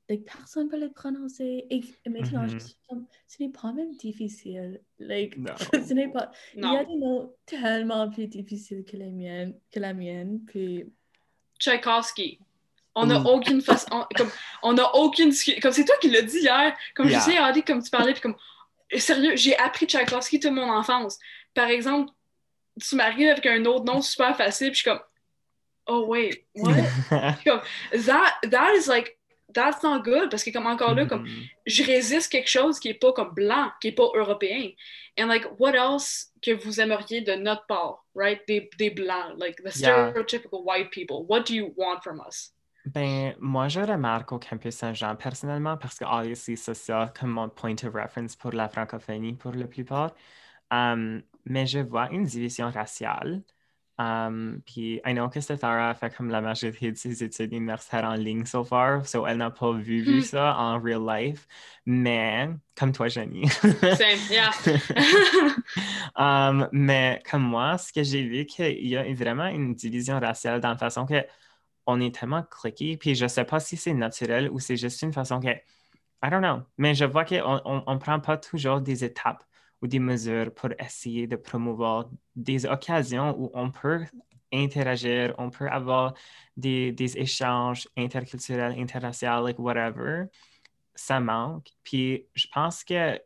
like, 0.09 0.25
personne 0.25 0.65
ne 0.67 0.71
peut 0.71 0.79
le 0.79 0.91
prononcer. 0.91 1.65
Et 1.69 1.81
maintenant, 2.09 2.47
je 2.47 2.53
Mhm. 2.55 2.59
suis 2.59 2.75
comme. 2.89 3.05
Ce 3.27 3.41
n'est 3.41 3.49
pas 3.49 3.71
même 3.71 3.95
difficile. 3.95 4.81
Like, 4.99 5.37
Non. 5.37 5.53
ce 5.87 5.93
n'est 5.93 6.09
pas. 6.09 6.31
Il 6.55 6.61
y 6.61 6.65
a 6.65 6.67
Non. 6.67 6.83
des 6.89 6.95
noms 6.97 7.33
tellement 7.45 8.09
plus 8.09 8.27
difficiles 8.27 8.83
que, 8.85 8.97
les 8.97 9.09
miennes, 9.11 9.53
que 9.71 9.79
la 9.79 9.93
mienne. 9.93 10.41
Puis. 10.45 10.85
Tchaïkovski. 11.59 12.39
On 12.95 13.07
n'a 13.07 13.19
Mm. 13.19 13.25
aucune 13.27 13.61
façon. 13.61 13.87
on- 13.91 14.05
Comme, 14.15 14.29
on 14.61 14.73
n'a 14.73 14.93
aucune. 14.95 15.31
Comme 15.61 15.71
c'est 15.71 15.85
toi 15.85 15.95
qui 16.01 16.09
l'as 16.11 16.21
dit 16.21 16.39
hier. 16.39 16.75
Comme 16.95 17.07
Yeah. 17.09 17.19
je 17.19 17.23
sais, 17.25 17.37
Adi, 17.37 17.63
comme 17.63 17.81
tu 17.81 17.89
parlais, 17.89 18.13
puis 18.13 18.21
comme. 18.21 18.35
Sérieux, 18.97 19.35
j'ai 19.35 19.57
appris 19.57 19.85
Tchaïkovski 19.85 20.39
toute 20.39 20.51
mon 20.51 20.69
enfance. 20.69 21.17
Par 21.53 21.67
exemple, 21.67 22.11
tu 22.81 22.95
m'arrives 22.95 23.29
avec 23.29 23.45
un 23.45 23.63
autre 23.65 23.85
nom 23.85 24.01
super 24.01 24.35
facile, 24.35 24.67
puis 24.71 24.75
je 24.77 24.81
suis 24.81 24.89
comme. 24.89 25.01
Oh, 25.85 26.05
wait, 26.07 26.45
what? 26.55 26.73
Je 26.75 27.35
suis 27.35 27.43
comme, 27.45 27.61
that, 28.05 28.35
that 28.49 28.73
is 28.75 28.87
like. 28.87 29.17
That's 29.53 29.83
not 29.83 30.01
good. 30.03 30.31
Parce 30.31 30.43
que, 30.43 30.49
comme 30.49 30.65
encore 30.65 30.95
là, 30.95 31.05
comme 31.05 31.27
je 31.67 31.83
résiste 31.83 32.31
quelque 32.31 32.49
chose 32.49 32.79
qui 32.79 32.87
est 32.89 32.95
pas 32.95 33.13
comme 33.13 33.35
blanc, 33.35 33.69
qui 33.79 33.89
est 33.89 33.91
pas 33.91 34.09
européen. 34.15 34.71
And 35.19 35.27
like, 35.27 35.45
what 35.59 35.75
else 35.75 36.31
que 36.41 36.51
vous 36.55 36.79
aimeriez 36.81 37.21
de 37.21 37.33
notre 37.35 37.67
part, 37.67 38.03
right? 38.15 38.41
Des, 38.47 38.67
des 38.79 38.89
blancs, 38.89 39.35
like 39.37 39.57
the 39.57 39.71
Yeah. 39.79 40.09
stereotypical 40.11 40.63
white 40.63 40.89
people. 40.89 41.23
What 41.27 41.41
do 41.45 41.53
you 41.53 41.71
want 41.77 42.01
from 42.01 42.19
us? 42.27 42.51
Ben, 42.85 43.35
moi, 43.39 43.69
je 43.69 43.79
remarque 43.79 44.31
au 44.33 44.39
campus 44.39 44.75
Saint-Jean 44.75 45.15
personnellement 45.15 45.77
parce 45.77 45.97
que, 45.99 46.05
obviously, 46.05 46.57
c'est 46.57 46.73
ça 46.73 47.13
comme 47.17 47.31
mon 47.31 47.49
point 47.49 47.75
of 47.83 47.93
reference 47.93 48.35
pour 48.35 48.51
la 48.51 48.67
francophonie 48.69 49.33
pour 49.33 49.53
la 49.53 49.67
plupart. 49.67 50.13
Um, 50.71 51.23
mais 51.45 51.67
je 51.67 51.79
vois 51.79 52.09
une 52.11 52.25
division 52.25 52.71
raciale 52.71 53.43
Um, 53.99 54.63
puis, 54.65 54.99
I 55.05 55.13
know 55.13 55.29
que 55.29 55.39
Sarah 55.39 55.93
fait 55.93 56.09
comme 56.15 56.29
la 56.29 56.41
majorité 56.41 56.91
de 56.91 56.97
ses 56.97 57.23
études 57.23 57.53
universitaires 57.53 58.05
en 58.05 58.15
ligne 58.15 58.43
so 58.45 58.63
far, 58.63 59.05
so 59.05 59.27
elle 59.27 59.37
n'a 59.37 59.51
pas 59.51 59.71
vu, 59.71 60.01
vu 60.01 60.17
Hmm. 60.17 60.21
ça 60.21 60.55
en 60.57 60.79
real 60.79 61.05
life, 61.05 61.47
mais 61.85 62.49
comme 62.75 62.91
toi, 62.91 63.07
Jenny. 63.07 63.47
Same, 63.49 64.19
yeah. 64.31 64.51
Um, 66.15 66.67
mais 66.71 67.21
comme 67.29 67.43
moi, 67.43 67.77
ce 67.77 67.93
que 67.93 68.03
j'ai 68.03 68.23
vu, 68.27 68.45
qu'il 68.45 68.87
y 68.87 68.97
a 68.97 69.03
vraiment 69.13 69.47
une 69.47 69.75
division 69.75 70.19
raciale 70.19 70.59
dans 70.59 70.69
la 70.69 70.77
façon 70.77 71.05
que 71.05 71.23
on 71.85 71.99
est 71.99 72.15
tellement 72.15 72.43
cliqué, 72.43 72.97
puis 72.97 73.15
je 73.15 73.27
sais 73.27 73.45
pas 73.45 73.59
si 73.59 73.77
c'est 73.77 73.93
naturel 73.93 74.49
ou 74.49 74.59
c'est 74.59 74.77
juste 74.77 75.01
une 75.01 75.13
façon 75.13 75.39
que, 75.39 75.49
I 75.49 76.29
don't 76.29 76.41
know, 76.41 76.63
mais 76.77 76.95
je 76.95 77.05
vois 77.05 77.25
qu'on 77.25 77.61
on, 77.65 77.83
on 77.85 77.97
prend 77.99 78.19
pas 78.19 78.37
toujours 78.37 78.81
des 78.81 79.03
étapes 79.03 79.43
ou 79.81 79.87
des 79.87 79.99
mesures 79.99 80.53
pour 80.53 80.69
essayer 80.79 81.27
de 81.27 81.35
promouvoir 81.35 82.09
des 82.35 82.65
occasions 82.65 83.35
où 83.37 83.51
on 83.53 83.69
peut 83.69 84.05
interagir, 84.53 85.33
on 85.37 85.49
peut 85.49 85.67
avoir 85.67 86.13
des, 86.55 86.91
des 86.91 87.17
échanges 87.17 87.89
interculturels, 87.97 88.79
interraciaux, 88.79 89.45
like 89.45 89.59
whatever. 89.59 90.25
Ça 90.95 91.19
manque. 91.19 91.67
Puis 91.83 92.27
je 92.35 92.47
pense 92.53 92.83
que 92.83 93.19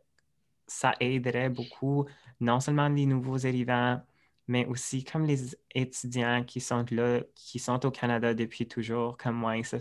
ça 0.66 0.94
aiderait 1.00 1.50
beaucoup 1.50 2.06
non 2.40 2.60
seulement 2.60 2.88
les 2.88 3.06
nouveaux 3.06 3.46
arrivants, 3.46 4.00
mais 4.48 4.66
aussi 4.66 5.04
comme 5.04 5.24
les 5.26 5.56
étudiants 5.74 6.42
qui 6.44 6.60
sont 6.60 6.84
là, 6.90 7.20
qui 7.34 7.58
sont 7.58 7.84
au 7.86 7.90
Canada 7.90 8.34
depuis 8.34 8.66
toujours, 8.66 9.16
comme 9.18 9.36
moi, 9.36 9.56
etc., 9.58 9.78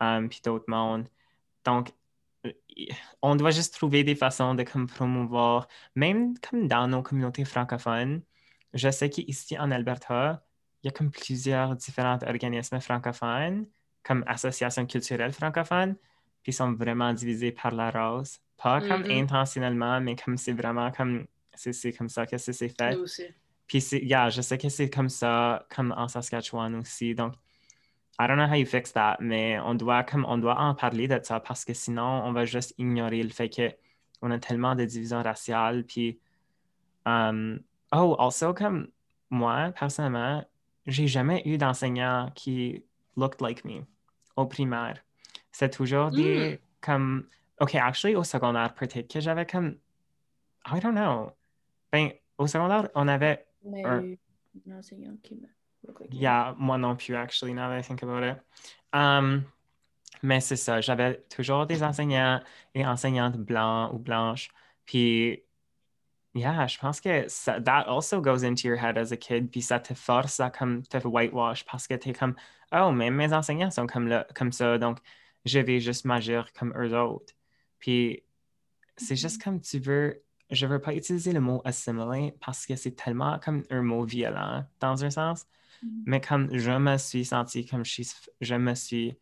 um, 0.00 0.28
puis 0.28 0.40
d'autres 0.44 0.64
mondes. 0.68 1.06
Donc, 1.64 1.92
euh, 2.46 2.52
on 3.22 3.36
doit 3.36 3.50
juste 3.52 3.74
trouver 3.74 4.04
des 4.04 4.16
façons 4.16 4.54
de 4.54 4.62
comme 4.64 4.86
promouvoir, 4.86 5.68
même 5.94 6.34
comme 6.38 6.66
dans 6.68 6.88
nos 6.88 7.02
communautés 7.02 7.44
francophones. 7.44 8.22
Je 8.74 8.90
sais 8.90 9.10
qu'ici 9.10 9.58
en 9.58 9.70
Alberta, 9.70 10.44
il 10.82 10.88
y 10.88 10.90
a 10.90 10.92
comme 10.92 11.10
plusieurs 11.10 11.76
différents 11.76 12.18
organismes 12.26 12.80
francophones, 12.80 13.66
comme 14.02 14.24
associations 14.26 14.86
culturelles 14.86 15.32
francophones, 15.32 15.96
qui 16.42 16.52
sont 16.52 16.72
vraiment 16.72 17.12
divisés 17.12 17.52
par 17.52 17.72
la 17.72 17.90
race. 17.90 18.40
Pas 18.56 18.80
comme 18.80 19.02
Mhm. 19.02 19.10
intentionnellement, 19.10 20.00
mais 20.00 20.16
comme 20.16 20.36
c'est 20.36 20.52
vraiment 20.52 20.90
comme 20.90 21.26
c'est 21.54 21.92
comme 21.92 22.08
ça 22.08 22.26
que 22.26 22.38
c'est 22.38 22.52
c'est 22.52 22.68
fait. 22.68 22.96
Nous 22.96 23.02
aussi. 23.02 23.24
Puis 23.72 23.82
yeah, 24.02 24.28
je 24.28 24.42
sais 24.42 24.58
que 24.58 24.68
c'est 24.68 24.90
comme 24.90 25.08
ça, 25.08 25.64
comme 25.74 25.94
en 25.96 26.06
Saskatchewan 26.06 26.74
aussi. 26.74 27.14
Donc, 27.14 27.32
I 28.20 28.26
don't 28.26 28.36
know 28.36 28.46
how 28.46 28.54
you 28.54 28.66
fix 28.66 28.92
that, 28.92 29.16
mais 29.18 29.58
on 29.60 29.74
doit, 29.74 30.04
comme, 30.04 30.26
on 30.28 30.36
doit 30.36 30.58
en 30.60 30.74
parler 30.74 31.08
de 31.08 31.18
ça 31.22 31.40
parce 31.40 31.64
que 31.64 31.72
sinon, 31.72 32.22
on 32.26 32.32
va 32.32 32.44
juste 32.44 32.74
ignorer 32.76 33.22
le 33.22 33.30
fait 33.30 33.48
que 33.48 33.74
on 34.20 34.30
a 34.30 34.38
tellement 34.38 34.74
de 34.74 34.84
divisions 34.84 35.22
raciales. 35.22 35.84
Puis, 35.84 36.18
um, 37.06 37.60
oh, 37.94 38.14
also, 38.18 38.52
comme 38.52 38.88
moi, 39.30 39.72
personnellement, 39.74 40.44
j'ai 40.86 41.06
jamais 41.06 41.40
eu 41.46 41.56
d'enseignant 41.56 42.30
qui 42.34 42.84
looked 43.16 43.40
like 43.40 43.64
me 43.64 43.86
au 44.36 44.44
primaire. 44.44 45.02
C'est 45.50 45.70
toujours 45.70 46.10
des, 46.10 46.60
comme, 46.82 47.26
OK, 47.58 47.74
actually, 47.76 48.16
au 48.16 48.24
secondaire, 48.24 48.74
peut-être 48.74 49.10
que 49.10 49.20
j'avais 49.20 49.46
comme, 49.46 49.78
I 50.66 50.78
don't 50.78 50.92
know. 50.92 51.32
Ben, 51.90 52.10
au 52.36 52.46
secondaire, 52.46 52.90
on 52.94 53.08
avait 53.08 53.46
Enseignant 53.64 55.16
qui 55.22 55.34
me 55.34 55.48
look 55.86 56.00
like 56.00 56.12
Yeah, 56.12 56.54
moi 56.58 56.78
non 56.78 56.96
plus, 56.96 57.14
actually, 57.14 57.54
now 57.54 57.68
that 57.68 57.78
I 57.78 57.82
think 57.82 58.02
about 58.02 58.22
it. 58.22 58.38
Um, 58.92 59.44
mais 60.22 60.40
c'est 60.40 60.56
ça, 60.56 60.80
j'avais 60.80 61.20
toujours 61.28 61.66
des 61.66 61.82
enseignants 61.82 62.40
et 62.74 62.86
enseignantes 62.86 63.36
blancs 63.36 63.92
ou 63.92 63.98
blanches. 63.98 64.50
Puis, 64.84 65.42
yeah, 66.34 66.66
je 66.66 66.78
pense 66.78 67.00
que 67.00 67.28
ça, 67.28 67.60
that 67.60 67.86
also 67.88 68.20
goes 68.20 68.44
into 68.44 68.68
your 68.68 68.76
head 68.76 68.98
as 68.98 69.12
a 69.12 69.16
kid. 69.16 69.50
Puis 69.50 69.62
ça 69.62 69.80
te 69.80 69.94
force 69.94 70.38
à 70.40 70.50
comme 70.50 70.82
te 70.82 70.98
whitewash 71.06 71.64
parce 71.64 71.86
que 71.86 71.94
t'es 71.94 72.12
comme, 72.12 72.34
oh, 72.72 72.92
mais 72.92 73.10
mes 73.10 73.32
enseignants 73.32 73.70
sont 73.70 73.86
comme, 73.86 74.08
là, 74.08 74.26
comme 74.34 74.52
ça, 74.52 74.78
donc 74.78 74.98
je 75.44 75.58
vais 75.58 75.80
juste 75.80 76.04
m'agir 76.04 76.52
comme 76.52 76.72
eux 76.76 76.96
autres. 76.96 77.34
Puis, 77.78 78.22
c'est 78.96 79.16
juste 79.16 79.42
comme 79.42 79.60
tu 79.60 79.78
veux. 79.78 80.22
Je 80.52 80.66
veux 80.66 80.78
pas 80.78 80.94
utiliser 80.94 81.32
le 81.32 81.40
mot 81.40 81.60
assimiler 81.64 82.34
parce 82.44 82.66
que 82.66 82.76
c'est 82.76 82.92
tellement 82.92 83.38
comme 83.38 83.64
un 83.70 83.82
mot 83.82 84.04
violent 84.04 84.64
dans 84.80 85.04
un 85.04 85.10
sens. 85.10 85.46
Mhm. 85.82 86.02
Mais 86.06 86.20
comme 86.20 86.48
je 86.56 86.70
me 86.70 86.96
suis 86.98 87.24
senti 87.24 87.66
comme 87.66 87.84
je, 87.84 88.54
me 88.54 88.74
suis 88.74 89.16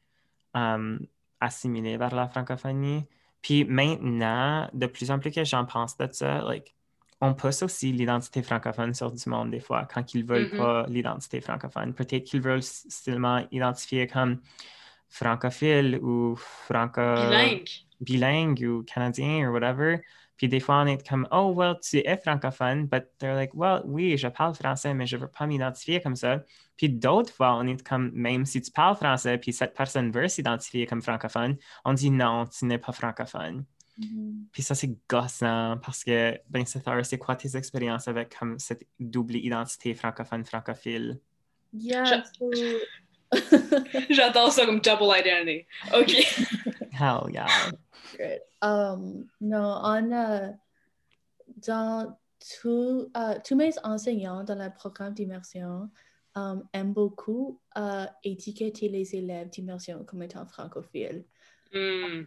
um, 0.55 0.99
assimilée 1.41 1.97
vers 1.97 2.15
la 2.15 2.29
francophonie. 2.29 3.07
Puis 3.41 3.65
maintenant, 3.65 4.69
de 4.75 4.87
plus 4.87 5.11
en 5.11 5.19
plus 5.19 5.31
que 5.31 5.45
j'en 5.45 5.65
pense 5.65 5.97
de 5.97 6.07
ça, 6.13 6.43
like, 6.43 6.75
on 7.23 7.33
pousse 7.35 7.63
aussi 7.63 7.93
l'identité 7.93 8.43
francophone 8.43 8.93
sur 8.95 9.11
du 9.13 9.29
monde 9.29 9.51
des 9.51 9.61
fois 9.61 9.87
quand 9.93 10.15
ils 10.15 10.25
veulent 10.25 10.51
Mhm. 10.53 10.57
pas 10.59 10.87
l'identité 10.89 11.41
francophone. 11.41 11.95
Peut-être 11.95 12.25
qu'ils 12.25 12.41
veulent 12.43 12.63
seulement 12.63 13.47
identifier 13.51 14.07
comme 14.07 14.41
francophile 15.09 15.99
ou 16.03 16.37
franco 16.37 17.01
Bilingue. 17.01 17.69
bilingue 18.01 18.63
ou 18.69 18.83
canadien 18.83 19.49
ou 19.49 19.53
whatever. 19.53 20.01
Puis 20.41 20.49
des 20.49 20.59
fois, 20.59 20.77
on 20.77 20.87
est 20.87 21.07
comme, 21.07 21.29
oh, 21.33 21.53
well, 21.55 21.75
tu 21.83 21.99
es 21.99 22.17
francophone, 22.17 22.87
but 22.87 23.05
they're 23.19 23.35
like, 23.35 23.51
well, 23.53 23.83
oui, 23.85 24.17
je 24.17 24.27
parle 24.27 24.55
français, 24.55 24.95
mais 24.95 25.07
je 25.07 25.19
veux 25.19 25.29
pas 25.29 25.47
m'identifier 25.47 26.01
comme 26.01 26.17
ça. 26.17 26.43
Puis 26.79 26.89
d'autres 26.89 27.31
fois, 27.31 27.57
on 27.57 27.67
est 27.67 27.87
comme, 27.87 28.11
même 28.15 28.47
si 28.47 28.63
tu 28.63 28.71
parles 28.71 28.97
français, 28.97 29.37
puis 29.37 29.53
cette 29.53 29.75
personne 29.75 30.11
veut 30.11 30.29
s'identifier 30.29 30.87
comme 30.87 31.03
francophone, 31.03 31.59
on 31.85 31.93
dit 31.93 32.11
non, 32.11 32.47
tu 32.47 32.65
n'es 32.65 32.79
pas 32.79 32.93
francophone. 32.93 33.67
Mhm. 33.99 34.47
Puis 34.51 34.63
ça, 34.63 34.75
c'est 34.75 34.97
gossant 35.07 35.77
parce 35.85 36.03
que, 36.05 36.41
ben, 36.49 36.65
c'est 36.65 36.83
c'est 37.03 37.19
quoi 37.19 37.37
tes 37.37 37.55
expériences 37.55 38.09
avec 38.09 38.35
comme 38.39 38.59
cette 38.59 38.87
double 38.99 39.37
identité 39.37 39.93
francophone-francophile? 39.93 41.21
Yeah. 41.75 42.25
J'adore 44.09 44.53
ça 44.53 44.65
comme 44.65 44.81
double 44.81 45.13
identity. 45.19 45.67
OK. 45.95 46.17
Hell 46.99 47.31
yeah. 47.31 47.47
Um, 48.63 49.27
non, 49.41 49.81
on 49.83 50.13
a 50.13 50.53
dans 51.67 52.17
tout, 52.61 53.11
euh, 53.17 53.35
tous 53.45 53.57
mes 53.57 53.73
enseignants 53.85 54.45
dans 54.45 54.55
le 54.55 54.71
programme 54.73 55.15
d'immersion 55.15 55.91
um, 56.35 56.67
aiment 56.73 56.93
beaucoup 56.93 57.61
euh, 57.77 58.07
étiqueter 58.25 58.89
les 58.89 59.15
élèves 59.15 59.51
d'immersion 59.51 60.05
comme 60.05 60.23
étant 60.23 60.47
francophiles. 60.47 61.25
Hmm. 61.73 62.23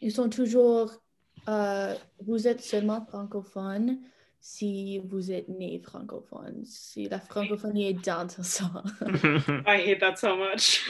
Ils 0.00 0.12
sont 0.12 0.28
toujours, 0.28 0.92
vous 1.46 2.46
êtes 2.46 2.60
seulement 2.60 3.04
francophone 3.04 4.00
si 4.40 4.98
vous 4.98 5.32
êtes 5.32 5.48
né 5.48 5.80
francophone, 5.80 6.64
si 6.64 7.08
la 7.08 7.20
francophonie 7.20 7.88
est 7.88 8.04
dans 8.06 8.26
ton 8.26 8.42
sang. 8.42 8.82
I 9.66 9.80
hate 9.84 10.00
that 10.00 10.16
so 10.16 10.36
much. 10.36 10.88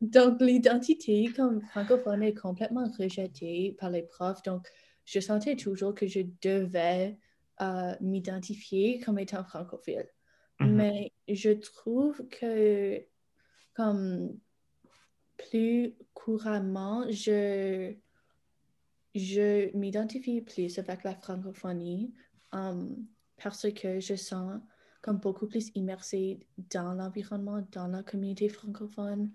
Donc, 0.00 0.40
l'identité 0.40 1.32
comme 1.34 1.60
francophone 1.62 2.22
est 2.22 2.34
complètement 2.34 2.88
rejetée 2.98 3.76
par 3.78 3.90
les 3.90 4.02
profs. 4.02 4.42
Donc, 4.42 4.68
je 5.04 5.20
sentais 5.20 5.56
toujours 5.56 5.94
que 5.94 6.06
je 6.06 6.20
devais 6.42 7.18
euh, 7.60 7.94
m'identifier 8.00 9.00
comme 9.00 9.18
étant 9.18 9.44
francophile. 9.44 10.06
Mhm. 10.60 10.74
Mais 10.74 11.12
je 11.28 11.50
trouve 11.50 12.26
que, 12.28 13.02
comme 13.74 14.38
plus 15.36 15.94
couramment, 16.14 17.04
je, 17.10 17.94
je 19.14 19.76
m'identifie 19.76 20.42
plus 20.42 20.78
avec 20.78 21.02
la 21.04 21.14
francophonie 21.14 22.14
um, 22.56 23.06
parce 23.42 23.70
que 23.72 24.00
je 24.00 24.14
sens 24.14 24.60
comme 25.02 25.18
beaucoup 25.18 25.46
plus 25.46 25.70
immersée 25.74 26.40
dans 26.70 26.94
l'environnement, 26.94 27.64
dans 27.72 27.86
la 27.86 28.02
communauté 28.02 28.48
francophone. 28.48 29.30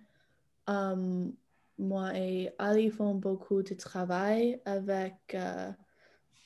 Um, 0.68 1.34
moi 1.78 2.16
et 2.16 2.54
Ali 2.60 2.90
font 2.90 3.16
beaucoup 3.16 3.64
de 3.64 3.74
travail 3.74 4.60
avec 4.66 5.16
euh, 5.34 5.72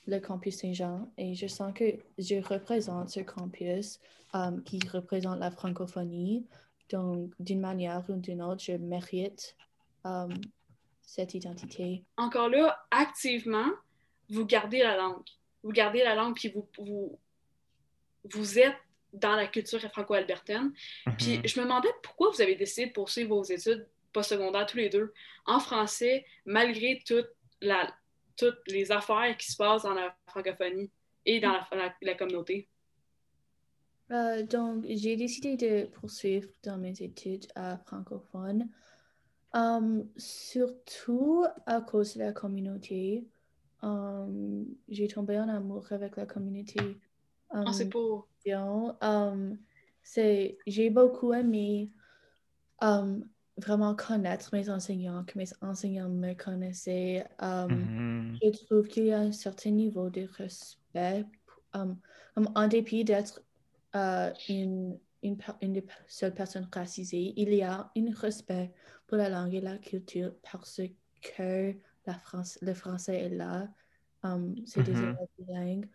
le 0.07 0.19
campus 0.19 0.59
Saint-Jean 0.59 1.11
et 1.17 1.33
je 1.33 1.47
sens 1.47 1.73
que 1.73 1.85
je 2.17 2.35
représente 2.35 3.09
ce 3.09 3.21
campus 3.21 3.99
um, 4.33 4.63
qui 4.63 4.79
représente 4.87 5.39
la 5.39 5.51
francophonie. 5.51 6.45
Donc, 6.91 7.33
d'une 7.39 7.61
manière 7.61 8.07
ou 8.09 8.13
d'une 8.13 8.43
autre, 8.43 8.61
je 8.61 8.73
mérite 8.73 9.55
cette 11.01 11.33
identité. 11.33 12.05
Encore 12.17 12.49
là, 12.49 12.77
activement, 12.91 13.71
vous 14.29 14.45
gardez 14.45 14.79
la 14.79 14.97
langue. 14.97 15.23
Vous 15.65 15.71
gardez 15.73 16.03
la 16.03 16.15
langue, 16.15 16.35
puis 16.35 16.49
vous, 16.49 16.65
vous, 16.77 17.19
vous 18.23 18.59
êtes 18.59 18.77
dans 19.11 19.35
la 19.35 19.47
culture 19.47 19.81
franco-albertaine. 19.91 20.71
Puis 21.17 21.39
Mhm. 21.39 21.47
je 21.47 21.59
me 21.59 21.65
demandais 21.65 21.89
pourquoi 22.03 22.29
vous 22.29 22.41
avez 22.41 22.55
décidé 22.55 22.87
de 22.87 22.93
poursuivre 22.93 23.35
vos 23.35 23.43
études 23.43 23.85
postsecondaires 24.13 24.65
tous 24.67 24.77
les 24.77 24.89
deux 24.89 25.11
en 25.45 25.59
français, 25.59 26.25
malgré 26.45 27.01
toute 27.05 27.27
la, 27.61 27.93
toutes 28.37 28.61
les 28.67 28.91
affaires 28.91 29.35
qui 29.37 29.51
se 29.51 29.57
passent 29.57 29.83
dans 29.83 29.93
la 29.93 30.15
francophonie 30.27 30.89
et 31.25 31.39
dans 31.39 31.51
la, 31.53 31.67
la- 31.71 31.95
la 32.01 32.15
communauté. 32.15 32.69
Euh, 34.11 34.43
donc, 34.43 34.85
j'ai 34.87 35.15
décidé 35.15 35.57
de 35.57 35.85
poursuivre 35.87 36.47
dans 36.63 36.77
mes 36.77 37.01
études 37.01 37.47
euh, 37.57 37.75
francophones, 37.87 38.69
Um, 39.57 40.09
surtout 40.17 41.45
à 41.65 41.79
cause 41.79 42.15
de 42.15 42.19
la 42.23 42.33
communauté. 42.33 43.25
Um, 43.85 44.65
j'ai 44.89 45.07
tombé 45.07 45.39
en 45.39 45.47
amour 45.47 45.85
avec 45.91 46.17
la 46.17 46.25
communauté 46.25 46.79
Ah, 47.51 47.71
c'est 47.71 47.85
beau. 47.85 48.27
Um, 49.01 49.59
c'est, 50.01 50.57
j'ai 50.65 50.89
beaucoup 50.89 51.33
aimé 51.33 51.91
um, 52.81 53.23
vraiment 53.57 53.95
connaître 53.95 54.49
mes 54.53 54.69
enseignants, 54.71 55.23
que 55.23 55.37
mes 55.37 55.49
enseignants 55.61 56.09
me 56.09 56.33
connaissaient. 56.33 57.27
Um, 57.39 57.69
Mhm. 57.69 58.39
Je 58.41 58.65
trouve 58.65 58.87
qu'il 58.87 59.05
y 59.05 59.13
a 59.13 59.19
un 59.19 59.31
certain 59.31 59.71
niveau 59.71 60.09
de 60.09 60.27
respect. 60.37 61.25
Um, 61.73 61.97
um, 62.35 62.49
en 62.55 62.67
dépit 62.67 63.03
d'être 63.03 63.43
euh, 63.95 64.33
une, 64.49 64.97
une, 65.21 65.37
une 65.61 65.73
des 65.73 65.85
seules 66.07 66.33
personnes 66.33 66.67
racisées, 66.73 67.33
il 67.37 67.53
y 67.53 67.61
a 67.61 67.91
un 67.95 68.13
respect 68.15 68.71
pour 69.07 69.17
la 69.17 69.29
langue 69.29 69.53
et 69.53 69.61
la 69.61 69.77
culture 69.77 70.33
parce 70.51 70.81
que 71.21 71.75
la 72.05 72.13
France, 72.13 72.57
le 72.61 72.73
français 72.73 73.15
est 73.25 73.29
là. 73.29 73.67
Um, 74.23 74.55
c'est 74.65 74.83
des 74.83 74.93
bilingues. 75.37 75.87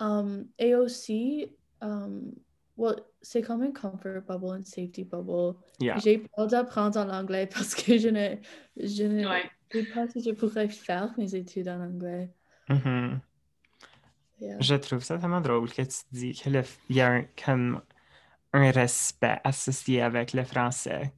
Um, 0.00 0.46
et 0.58 0.74
aussi, 0.74 1.50
um, 1.80 2.32
well, 2.76 2.96
c'est 3.22 3.42
comme 3.42 3.62
un 3.62 3.72
comfort 3.72 4.22
bubble, 4.22 4.56
une 4.58 4.64
safety 4.64 5.04
bubble. 5.04 5.56
Yeah. 5.80 5.98
J'ai 5.98 6.18
peur 6.18 6.46
d'apprendre 6.46 6.98
en 7.00 7.08
anglais 7.10 7.46
parce 7.46 7.74
que 7.74 7.96
je 7.98 8.08
ne, 8.08 8.36
je 8.76 9.04
ne 9.04 9.26
Ouais. 9.26 9.50
sais 9.72 9.84
pas 9.84 10.08
si 10.08 10.22
je 10.22 10.30
pourrais 10.32 10.68
faire 10.68 11.14
mes 11.18 11.34
études 11.34 11.68
en 11.68 11.80
anglais. 11.80 12.30
Mhm. 12.68 13.20
Yeah. 14.40 14.56
Je 14.60 14.74
trouve 14.74 15.02
ça 15.02 15.16
tellement 15.18 15.40
drôle 15.40 15.70
que 15.72 15.82
tu 15.82 15.98
dis 16.12 16.32
qu'il 16.32 16.62
y 16.90 17.00
a 17.00 17.08
un, 17.08 17.24
comme 17.44 17.80
un 18.52 18.70
respect 18.72 19.40
associé 19.44 20.02
avec 20.02 20.32
le 20.32 20.44
français. 20.44 21.14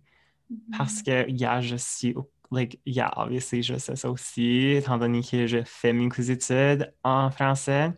Parce 0.76 1.02
que, 1.02 1.28
yeah, 1.30 1.60
je 1.60 1.76
suis, 1.76 2.14
au- 2.14 2.30
like, 2.50 2.80
yeah, 2.86 3.10
obviously, 3.16 3.62
je 3.62 3.76
sais 3.78 3.96
ça 3.96 4.10
aussi, 4.10 4.72
étant 4.76 4.98
donné 4.98 5.22
que 5.22 5.46
je 5.46 5.62
fais 5.64 5.92
mes 5.92 6.08
études 6.30 6.92
en 7.04 7.30
français. 7.30 7.92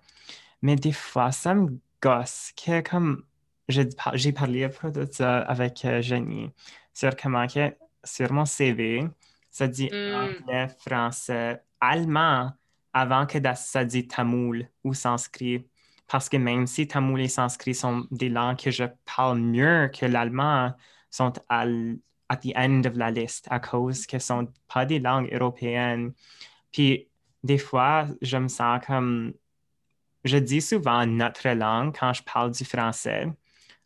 Mais 0.63 0.77
des 0.77 0.93
fois, 0.93 1.33
ça 1.33 1.55
me 1.55 1.79
gosse 2.03 2.53
que, 2.57 2.81
comme, 2.83 3.25
j'ai 3.69 3.87
par- 3.87 4.17
j'ai 4.17 4.33
parlé 4.33 4.65
à 4.65 4.69
propos 4.69 5.01
de 5.05 5.09
ça 5.11 5.41
avec 5.41 5.85
euh, 5.85 6.03
Jenny, 6.03 6.51
sur 6.95 7.15
comment 7.17 7.47
que, 7.47 7.75
sur 8.05 8.33
mon 8.33 8.45
CV, 8.45 9.09
ça 9.51 9.69
dit 9.69 9.91
Mm. 9.91 10.15
anglais, 10.15 10.69
français, 10.79 11.63
allemand, 11.81 12.53
avant 12.93 13.27
que 13.27 13.39
ça 13.57 13.85
dit 13.85 14.07
tamoul 14.09 14.69
ou 14.85 14.95
sanskrit. 14.95 15.67
Parce 16.07 16.29
que 16.29 16.37
même 16.39 16.67
si 16.67 16.87
tamoul 16.89 17.21
et 17.21 17.29
sanskrit 17.29 17.75
sont 17.75 18.07
des 18.11 18.29
langues 18.31 18.57
que 18.59 18.71
je 18.71 18.85
parle 19.05 19.39
mieux 19.41 19.91
que 19.93 20.07
l'allemand, 20.07 20.75
sont 21.11 21.33
à, 21.49 21.65
at 22.29 22.39
the 22.39 22.53
end 22.57 22.83
of 22.87 22.97
la 22.97 23.11
liste 23.11 23.47
à 23.51 23.61
cause 23.61 24.07
que 24.07 24.19
ce 24.19 24.27
sont 24.29 24.49
pas 24.73 24.85
des 24.85 24.99
langues 24.99 25.29
européennes. 25.33 26.13
Puis 26.73 27.09
des 27.43 27.59
fois, 27.59 28.07
je 28.23 28.37
me 28.37 28.49
sens 28.49 28.85
comme... 28.87 29.33
Je 30.25 30.37
dis 30.37 30.61
souvent 30.61 31.07
notre 31.07 31.49
langue 31.51 31.97
quand 31.97 32.13
je 32.13 32.23
parle 32.23 32.51
du 32.51 32.65
français, 32.65 33.29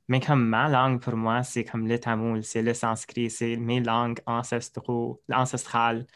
mais 0.08 0.18
comme 0.18 0.46
ma 0.48 0.68
langue 0.68 1.00
pour 1.00 1.14
moi, 1.14 1.42
c'est 1.42 1.62
comme 1.62 1.86
le 1.86 1.98
tamoul, 1.98 2.42
c'est 2.42 2.62
le 2.62 2.74
sanskrit, 2.74 3.30
c'est 3.30 3.56
mes 3.56 3.80
langues 3.80 4.20
ancestrales. 4.26 6.06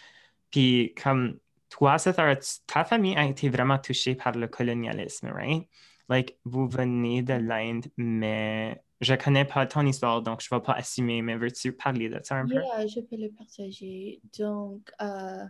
Puis 0.51 0.95
comme 1.01 1.39
toi, 1.69 1.97
ta 1.99 2.85
famille 2.85 3.17
a 3.17 3.25
été 3.25 3.49
vraiment 3.49 3.79
touchée 3.79 4.15
par 4.15 4.33
le 4.33 4.49
colonialisme, 4.49 5.29
right? 5.29 5.69
Like, 6.09 6.39
vous 6.45 6.69
venez 6.69 7.23
de 7.23 7.35
l'Inde, 7.35 7.87
mais 7.97 8.81
je 9.01 9.15
connais 9.15 9.45
pas 9.45 9.67
ton 9.67 9.87
histoire, 9.87 10.23
donc 10.23 10.41
je 10.43 10.55
vais 10.55 10.61
pas 10.61 10.73
assumer, 10.75 11.23
mais 11.23 11.37
veux-tu 11.37 11.73
parler 11.73 12.09
de 12.09 12.19
ça 12.23 12.37
un 12.37 12.47
peu? 12.47 12.55
Yeah, 12.55 12.87
je 12.87 13.01
peux 13.01 13.17
le 13.17 13.31
partager. 13.31 14.21
Donc, 14.39 14.91
euh, 15.03 15.45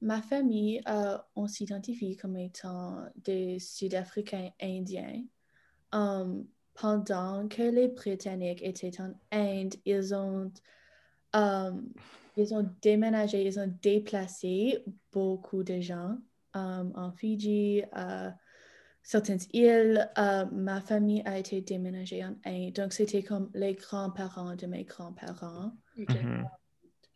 ma 0.00 0.20
famille, 0.20 0.80
euh, 0.88 1.16
on 1.34 1.46
s'identifie 1.46 2.16
comme 2.16 2.36
étant 2.36 3.06
des 3.16 3.58
Sud-Africains 3.58 4.50
indiens. 4.60 5.22
Um, 5.92 6.46
pendant 6.74 7.48
que 7.48 7.62
les 7.62 7.88
Britanniques 7.88 8.62
étaient 8.62 9.00
en 9.00 9.12
Inde, 9.30 9.74
ils 9.84 10.14
ont, 10.14 10.50
um, 11.34 11.92
ils 12.36 12.54
ont 12.54 12.68
déménagé, 12.80 13.44
ils 13.44 13.58
ont 13.58 13.72
déplacé 13.82 14.84
beaucoup 15.12 15.62
de 15.62 15.80
gens 15.80 16.16
um, 16.54 16.92
en 16.96 17.12
Fidji, 17.12 17.82
euh, 17.96 18.30
certaines 19.02 19.40
îles. 19.52 20.08
Euh, 20.18 20.44
ma 20.52 20.80
famille 20.80 21.22
a 21.24 21.38
été 21.38 21.60
déménagée 21.60 22.24
en 22.24 22.34
Inde. 22.44 22.72
Donc, 22.72 22.92
c'était 22.92 23.22
comme 23.22 23.50
les 23.54 23.74
grands-parents 23.74 24.56
de 24.56 24.66
mes 24.66 24.84
grands-parents. 24.84 25.72
Mhm. 25.96 26.46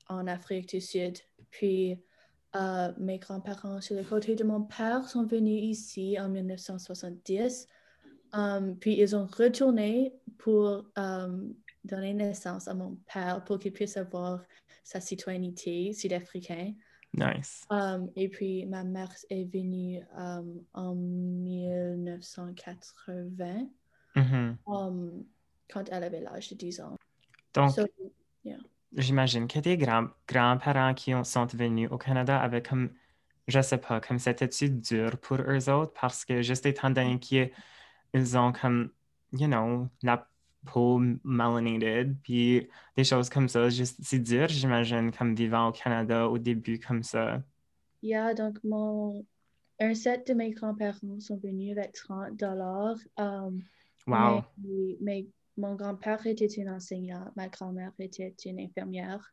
en 0.08 0.26
Afrique 0.26 0.68
du 0.68 0.80
Sud. 0.80 1.18
Puis 1.50 1.98
euh, 2.54 2.92
mes 2.98 3.18
grands-parents 3.18 3.80
sur 3.80 3.96
le 3.96 4.04
côté 4.04 4.34
de 4.34 4.44
mon 4.44 4.62
père 4.62 5.08
sont 5.08 5.26
venus 5.26 5.62
ici 5.62 6.18
en 6.18 6.28
1970. 6.28 7.66
Um, 8.32 8.76
puis 8.78 8.98
ils 8.98 9.16
ont 9.16 9.26
retourné 9.26 10.12
pour 10.38 10.84
um, 10.96 11.54
donner 11.84 12.14
naissance 12.14 12.68
à 12.68 12.74
mon 12.74 12.98
père 13.12 13.44
pour 13.44 13.58
qu'il 13.58 13.72
puisse 13.72 13.96
avoir 13.96 14.42
sa 14.84 15.00
citoyenneté 15.00 15.92
sud-africaine. 15.92 16.76
Nice. 17.14 17.64
Um, 17.70 18.10
et 18.14 18.28
puis 18.28 18.66
ma 18.66 18.84
mère 18.84 19.10
est 19.30 19.44
venue 19.44 20.00
um, 20.16 20.60
en 20.74 20.94
1980 20.94 23.68
Mhm. 24.16 24.56
um, 24.66 25.24
quand 25.68 25.88
elle 25.90 26.04
avait 26.04 26.20
l'âge 26.20 26.50
de 26.50 26.54
10 26.54 26.80
ans. 26.80 26.96
Donc, 27.54 27.70
So, 27.72 27.86
j'imagine 28.92 29.46
que 29.48 29.58
tes 29.58 29.76
grands- 29.76 30.08
grands-parents 30.28 30.94
qui 30.94 31.14
ont- 31.14 31.24
sont 31.24 31.46
venus 31.46 31.88
au 31.90 31.98
Canada 31.98 32.38
avaient 32.40 32.62
comme, 32.62 32.90
je 33.48 33.60
sais 33.60 33.78
pas, 33.78 34.00
comme 34.00 34.18
c'était-tu 34.18 34.70
dur 34.70 35.18
pour 35.18 35.38
eux 35.40 35.68
autres 35.70 35.92
parce 36.00 36.24
que 36.24 36.42
juste 36.42 36.66
étant 36.66 36.90
donné 36.90 37.18
qu'ils 37.18 37.50
ils 38.14 38.38
ont 38.38 38.52
comme, 38.52 38.90
you 39.32 39.46
know, 39.46 39.88
la 40.02 40.28
peau 40.66 41.00
melanated, 41.24 42.16
puis 42.22 42.68
des 42.96 43.04
choses 43.04 43.30
comme 43.30 43.48
ça, 43.48 43.68
c'est 43.70 44.18
dur, 44.18 44.48
j'imagine, 44.48 45.10
comme 45.12 45.34
vivant 45.34 45.68
au 45.68 45.72
Canada 45.72 46.28
au 46.28 46.38
début 46.38 46.78
comme 46.78 47.02
ça. 47.02 47.42
Yeah, 48.02 48.34
donc 48.34 48.58
mon 48.62 49.24
un 49.78 49.94
set 49.94 50.26
de 50.28 50.34
mes 50.34 50.50
grands-parents 50.50 51.20
sont 51.20 51.36
venus 51.36 51.76
avec 51.76 51.92
30 51.92 52.36
dollars. 52.36 52.96
Um, 53.18 53.62
Wow. 54.06 54.44
mais, 54.58 54.96
mais 55.00 55.26
mon 55.56 55.74
grand-père 55.74 56.24
était 56.26 56.48
un 56.64 56.76
enseignant, 56.76 57.32
ma 57.34 57.48
grand-mère 57.48 57.92
était 57.98 58.34
une 58.44 58.60
infirmière. 58.60 59.32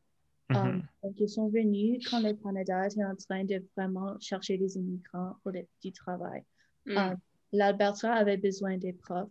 Um, 0.49 0.83
donc 1.03 1.13
ils 1.19 1.29
sont 1.29 1.47
venus 1.47 2.07
quand 2.09 2.19
le 2.19 2.33
Canada 2.33 2.85
était 2.85 3.03
en 3.03 3.15
train 3.15 3.43
de 3.43 3.63
vraiment 3.77 4.19
chercher 4.19 4.57
des 4.57 4.75
immigrants 4.77 5.35
pour 5.41 5.51
des 5.51 5.67
petits 5.77 5.93
travail. 5.93 6.43
Mm. 6.85 6.97
Um, 6.97 7.17
L'Alberta 7.53 8.13
avait 8.13 8.37
besoin 8.37 8.77
des 8.77 8.93
profs. 8.93 9.29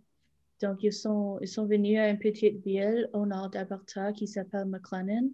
Donc 0.62 0.82
ils 0.82 0.92
sont, 0.92 1.38
ils 1.42 1.48
sont 1.48 1.66
venus 1.66 1.98
à 1.98 2.08
une 2.08 2.18
petite 2.18 2.64
ville 2.64 3.08
au 3.12 3.26
nord 3.26 3.50
d'Alberta 3.50 4.12
qui 4.12 4.28
s'appelle 4.28 4.66
McLennan. 4.66 5.30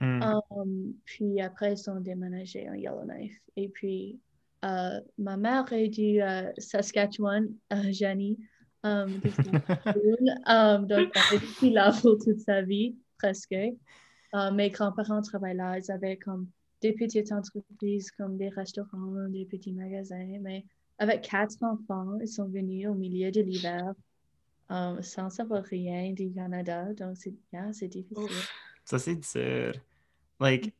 Mm. 0.00 0.22
Um, 0.22 0.94
puis 1.04 1.40
après, 1.40 1.74
ils 1.74 1.78
sont 1.78 2.00
déménagés 2.00 2.68
en 2.68 2.74
Yellowknife. 2.74 3.38
Et 3.56 3.68
puis, 3.68 4.18
euh, 4.64 5.00
ma 5.18 5.36
mère 5.36 5.70
est 5.72 5.88
du 5.88 6.22
euh, 6.22 6.50
Saskatchewan, 6.58 7.48
euh, 7.72 7.92
Jenny. 7.92 8.38
Um. 8.82 9.20
Um, 10.46 10.86
donc, 10.86 11.12
elle 11.14 11.38
est 11.38 11.44
ici 11.44 11.70
là 11.70 11.92
pour 12.00 12.18
toute 12.18 12.40
sa 12.40 12.62
vie, 12.62 12.96
presque. 13.18 13.52
Euh, 13.54 14.50
mes 14.52 14.70
grands-parents 14.70 15.22
travaillent 15.22 15.56
là. 15.56 15.78
Ils 15.78 15.90
avaient 15.92 16.16
comme 16.16 16.48
des 16.80 16.92
petites 16.92 17.30
entreprises, 17.30 18.10
comme 18.10 18.36
des 18.36 18.48
restaurants, 18.48 19.28
des 19.28 19.44
petits 19.44 19.72
magasins. 19.72 20.38
Mais 20.40 20.64
avec 20.98 21.22
quatre 21.22 21.62
enfants, 21.62 22.18
ils 22.20 22.28
sont 22.28 22.48
venus 22.48 22.88
au 22.88 22.94
milieu 22.94 23.30
de 23.30 23.40
l'hiver 23.40 23.94
um, 24.72 25.02
sans 25.02 25.30
savoir 25.30 25.62
rien 25.64 26.12
du 26.12 26.32
Canada. 26.32 26.92
Donc, 26.94 27.16
c'est 27.16 27.34
yeah, 27.52 27.72
c'est 27.72 27.88
difficile. 27.88 28.24
Ouf. 28.24 28.52
Ça, 28.84 28.98
c'est 28.98 29.16
dur. 29.16 29.72
Like, 30.40 30.74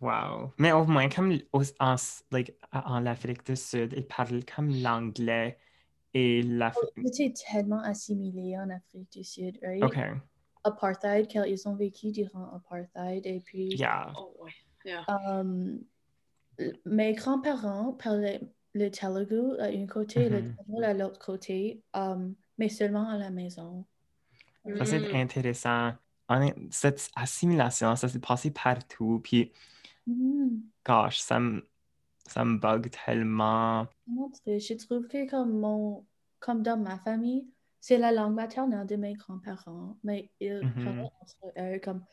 wow. 0.00 0.52
Mais 0.58 0.72
au 0.72 0.84
moins, 0.84 1.08
comme 1.08 1.38
au- 1.52 1.62
en, 1.80 1.96
like, 2.30 2.54
en 2.72 3.06
Afrique 3.06 3.44
du 3.46 3.56
Sud, 3.56 3.94
ils 3.96 4.06
parlent 4.06 4.44
comme 4.44 4.70
l'anglais 4.82 5.58
et 6.12 6.42
la... 6.42 6.72
J'étais 6.96 7.32
tellement 7.32 7.80
assimilée 7.80 8.56
en 8.58 8.70
Afrique 8.70 9.10
du 9.12 9.24
Sud, 9.24 9.58
right? 9.62 9.82
OK. 9.82 9.98
Apartheid, 10.62 11.26
car 11.28 11.46
ils 11.46 11.66
ont 11.68 11.74
vécu 11.74 12.12
durant 12.12 12.52
apartheid. 12.54 13.26
Et 13.26 13.40
puis, 13.40 13.74
Yeah. 13.76 14.12
Oh, 14.16 14.34
ouais. 14.40 14.52
Yeah. 14.84 15.04
um, 15.08 15.80
mes 16.86 17.14
grands-parents 17.14 17.94
parlaient 17.94 18.40
le 18.74 18.90
Telugu 18.90 19.58
à 19.60 19.70
une 19.70 19.86
côté, 19.86 20.28
le 20.28 20.40
Mhm. 20.42 20.54
Tamil 20.56 20.84
à 20.84 20.94
l'autre 20.94 21.18
côté, 21.18 21.82
um, 21.94 22.34
mais 22.58 22.68
seulement 22.68 23.08
à 23.08 23.18
la 23.18 23.30
maison. 23.30 23.84
Ça, 24.78 24.84
c'est 24.84 25.12
Mm. 25.12 25.16
intéressant. 25.16 25.92
Cette 26.70 27.10
assimilation, 27.14 27.96
ça 27.96 28.08
s'est 28.08 28.18
passé 28.20 28.50
partout. 28.50 29.20
Puis, 29.22 29.52
Mhm. 30.06 30.70
gosh, 30.86 31.18
ça 31.18 31.38
me, 31.40 31.68
ça 32.26 32.44
me 32.44 32.58
bug 32.58 32.90
tellement. 32.90 33.86
Trouve 34.06 35.08
que 35.08 35.28
comme 35.30 35.58
mon, 35.58 36.06
comme 36.40 36.62
dans 36.62 36.76
ma 36.78 36.98
famille, 36.98 37.46
c'est 37.80 37.98
la 37.98 38.12
langue 38.12 38.34
maternelle 38.34 38.86
de 38.86 38.96
mes 38.96 39.14
grands-parents, 39.14 39.98
mais 40.02 40.30
ils 40.40 40.66
parlaient 40.82 41.10
entre 41.20 41.52
eux 41.58 41.78
comme, 41.80 42.04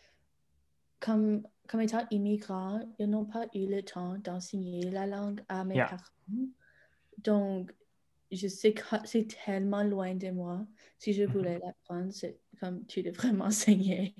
comme, 0.99 1.43
comme 1.67 1.81
étant 1.81 2.05
immigrants, 2.11 2.79
ils 2.99 3.09
n'ont 3.09 3.25
pas 3.25 3.45
eu 3.53 3.67
le 3.67 3.81
temps 3.81 4.17
d'enseigner 4.19 4.89
la 4.91 5.07
langue 5.07 5.41
à 5.49 5.63
mes 5.63 5.75
Yeah. 5.75 5.87
parents. 5.87 6.47
Donc, 7.19 7.73
je 8.31 8.47
sais 8.47 8.73
que 8.73 8.81
c'est 9.05 9.27
tellement 9.45 9.83
loin 9.83 10.15
de 10.15 10.31
moi. 10.31 10.65
Si 10.97 11.13
je 11.13 11.23
voulais 11.23 11.59
l'apprendre, 11.59 12.11
c'est 12.11 12.39
comme 12.59 12.85
tu 12.85 13.03
devrais 13.03 13.33
m'enseigner. 13.33 14.15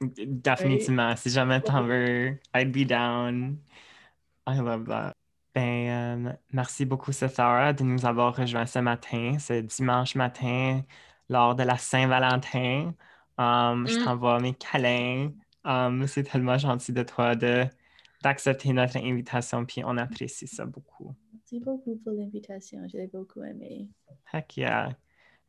Définitivement. 0.00 1.14
Si 1.16 1.30
jamais 1.30 1.60
t'en 1.60 1.84
veux, 1.84 2.38
I'd 2.54 2.72
be 2.72 2.86
down. 2.86 3.58
I 4.46 4.58
love 4.58 4.86
that. 4.88 5.14
Ben, 5.54 6.26
euh, 6.26 6.32
merci 6.50 6.86
beaucoup, 6.86 7.12
Sethara, 7.12 7.72
de 7.72 7.84
nous 7.84 8.06
avoir 8.06 8.34
rejoints 8.34 8.66
ce 8.66 8.78
matin, 8.78 9.38
ce 9.38 9.60
dimanche 9.60 10.14
matin, 10.14 10.82
lors 11.28 11.54
de 11.54 11.62
la 11.62 11.76
Saint-Valentin. 11.76 12.94
Um, 13.38 13.86
Je 13.86 13.98
mm. 13.98 14.04
t'envoie 14.04 14.40
mes 14.40 14.54
câlins. 14.54 15.30
Um, 15.64 16.06
c'est 16.06 16.24
tellement 16.24 16.58
gentil 16.58 16.92
de 16.92 17.02
toi 17.02 17.34
d'accepter 18.22 18.72
notre 18.72 18.96
invitation, 18.96 19.64
puis 19.66 19.82
on 19.84 19.96
apprécie 19.98 20.46
ça 20.46 20.64
beaucoup. 20.64 21.14
Merci 21.32 21.60
beaucoup 21.60 21.96
pour 21.96 22.12
l'invitation, 22.12 22.80
j'ai 22.86 23.06
beaucoup 23.08 23.42
aimé. 23.42 23.88
Heck 24.32 24.56
yeah. 24.56 24.96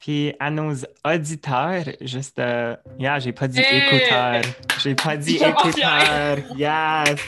Puis 0.03 0.33
à 0.37 0.51
nos 0.51 0.73
auditeurs, 1.05 1.85
juste, 2.01 2.37
euh, 2.37 2.75
yeah, 2.99 3.19
j'ai 3.19 3.31
pas 3.31 3.47
dit 3.47 3.61
écouteurs, 3.61 4.41
j'ai 4.81 4.95
pas 4.95 5.15
dit 5.15 5.37
écouteurs, 5.37 6.39
yes! 6.57 7.21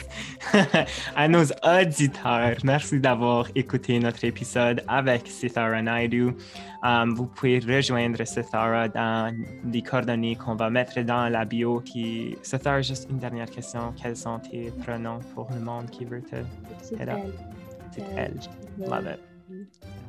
à 1.16 1.26
nos 1.26 1.46
auditeurs, 1.64 2.58
merci 2.64 3.00
d'avoir 3.00 3.48
écouté 3.54 3.98
notre 3.98 4.22
épisode 4.26 4.84
avec 4.88 5.26
Sithara 5.26 5.80
Naidu. 5.80 6.32
Um, 6.82 7.14
vous 7.14 7.24
pouvez 7.28 7.60
rejoindre 7.60 8.22
Sithara 8.26 8.88
dans 8.88 9.34
les 9.72 9.80
coordonnées 9.80 10.36
qu'on 10.36 10.56
va 10.56 10.68
mettre 10.68 11.00
dans 11.00 11.30
la 11.30 11.46
bio. 11.46 11.80
Puis, 11.80 12.36
Sithara, 12.42 12.82
juste 12.82 13.08
une 13.08 13.18
dernière 13.18 13.48
question. 13.48 13.94
Quels 14.02 14.18
sont 14.18 14.38
tes 14.38 14.70
pronoms 14.84 15.20
pour 15.34 15.48
le 15.50 15.60
monde 15.60 15.88
qui 15.88 16.04
veut 16.04 16.20
te... 16.20 16.36
C'est 16.82 17.00
elle. 17.00 17.32
C'est 17.90 18.04
elle. 18.14 18.38
Love 18.86 19.14
it. 19.14 19.35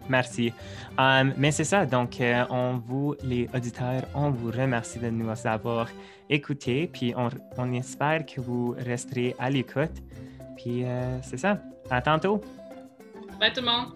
Merci. 0.10 0.54
Um, 0.97 1.34
mais 1.38 1.52
c'est 1.52 1.63
ça, 1.63 1.86
donc 1.86 2.19
euh, 2.21 2.45
on 2.50 2.78
vous, 2.78 3.15
les 3.23 3.50
auditeurs, 3.54 4.04
on 4.15 4.32
vous 4.32 4.52
remercie 4.52 5.00
de 5.00 5.10
nous 5.10 5.30
avoir 5.45 5.88
écoutés, 6.30 6.89
puis 6.91 7.13
on, 7.15 7.30
on 7.58 7.73
espère 7.73 8.26
que 8.26 8.41
vous 8.41 8.76
resterez 8.78 9.36
à 9.38 9.50
l'écoute. 9.50 10.02
Puis 10.56 10.84
euh, 10.86 11.21
c'est 11.21 11.38
ça. 11.38 11.60
À 11.89 12.02
tantôt. 12.02 12.41
Bye 13.39 13.54
tout 13.54 13.62
le 13.62 13.67
monde. 13.67 13.93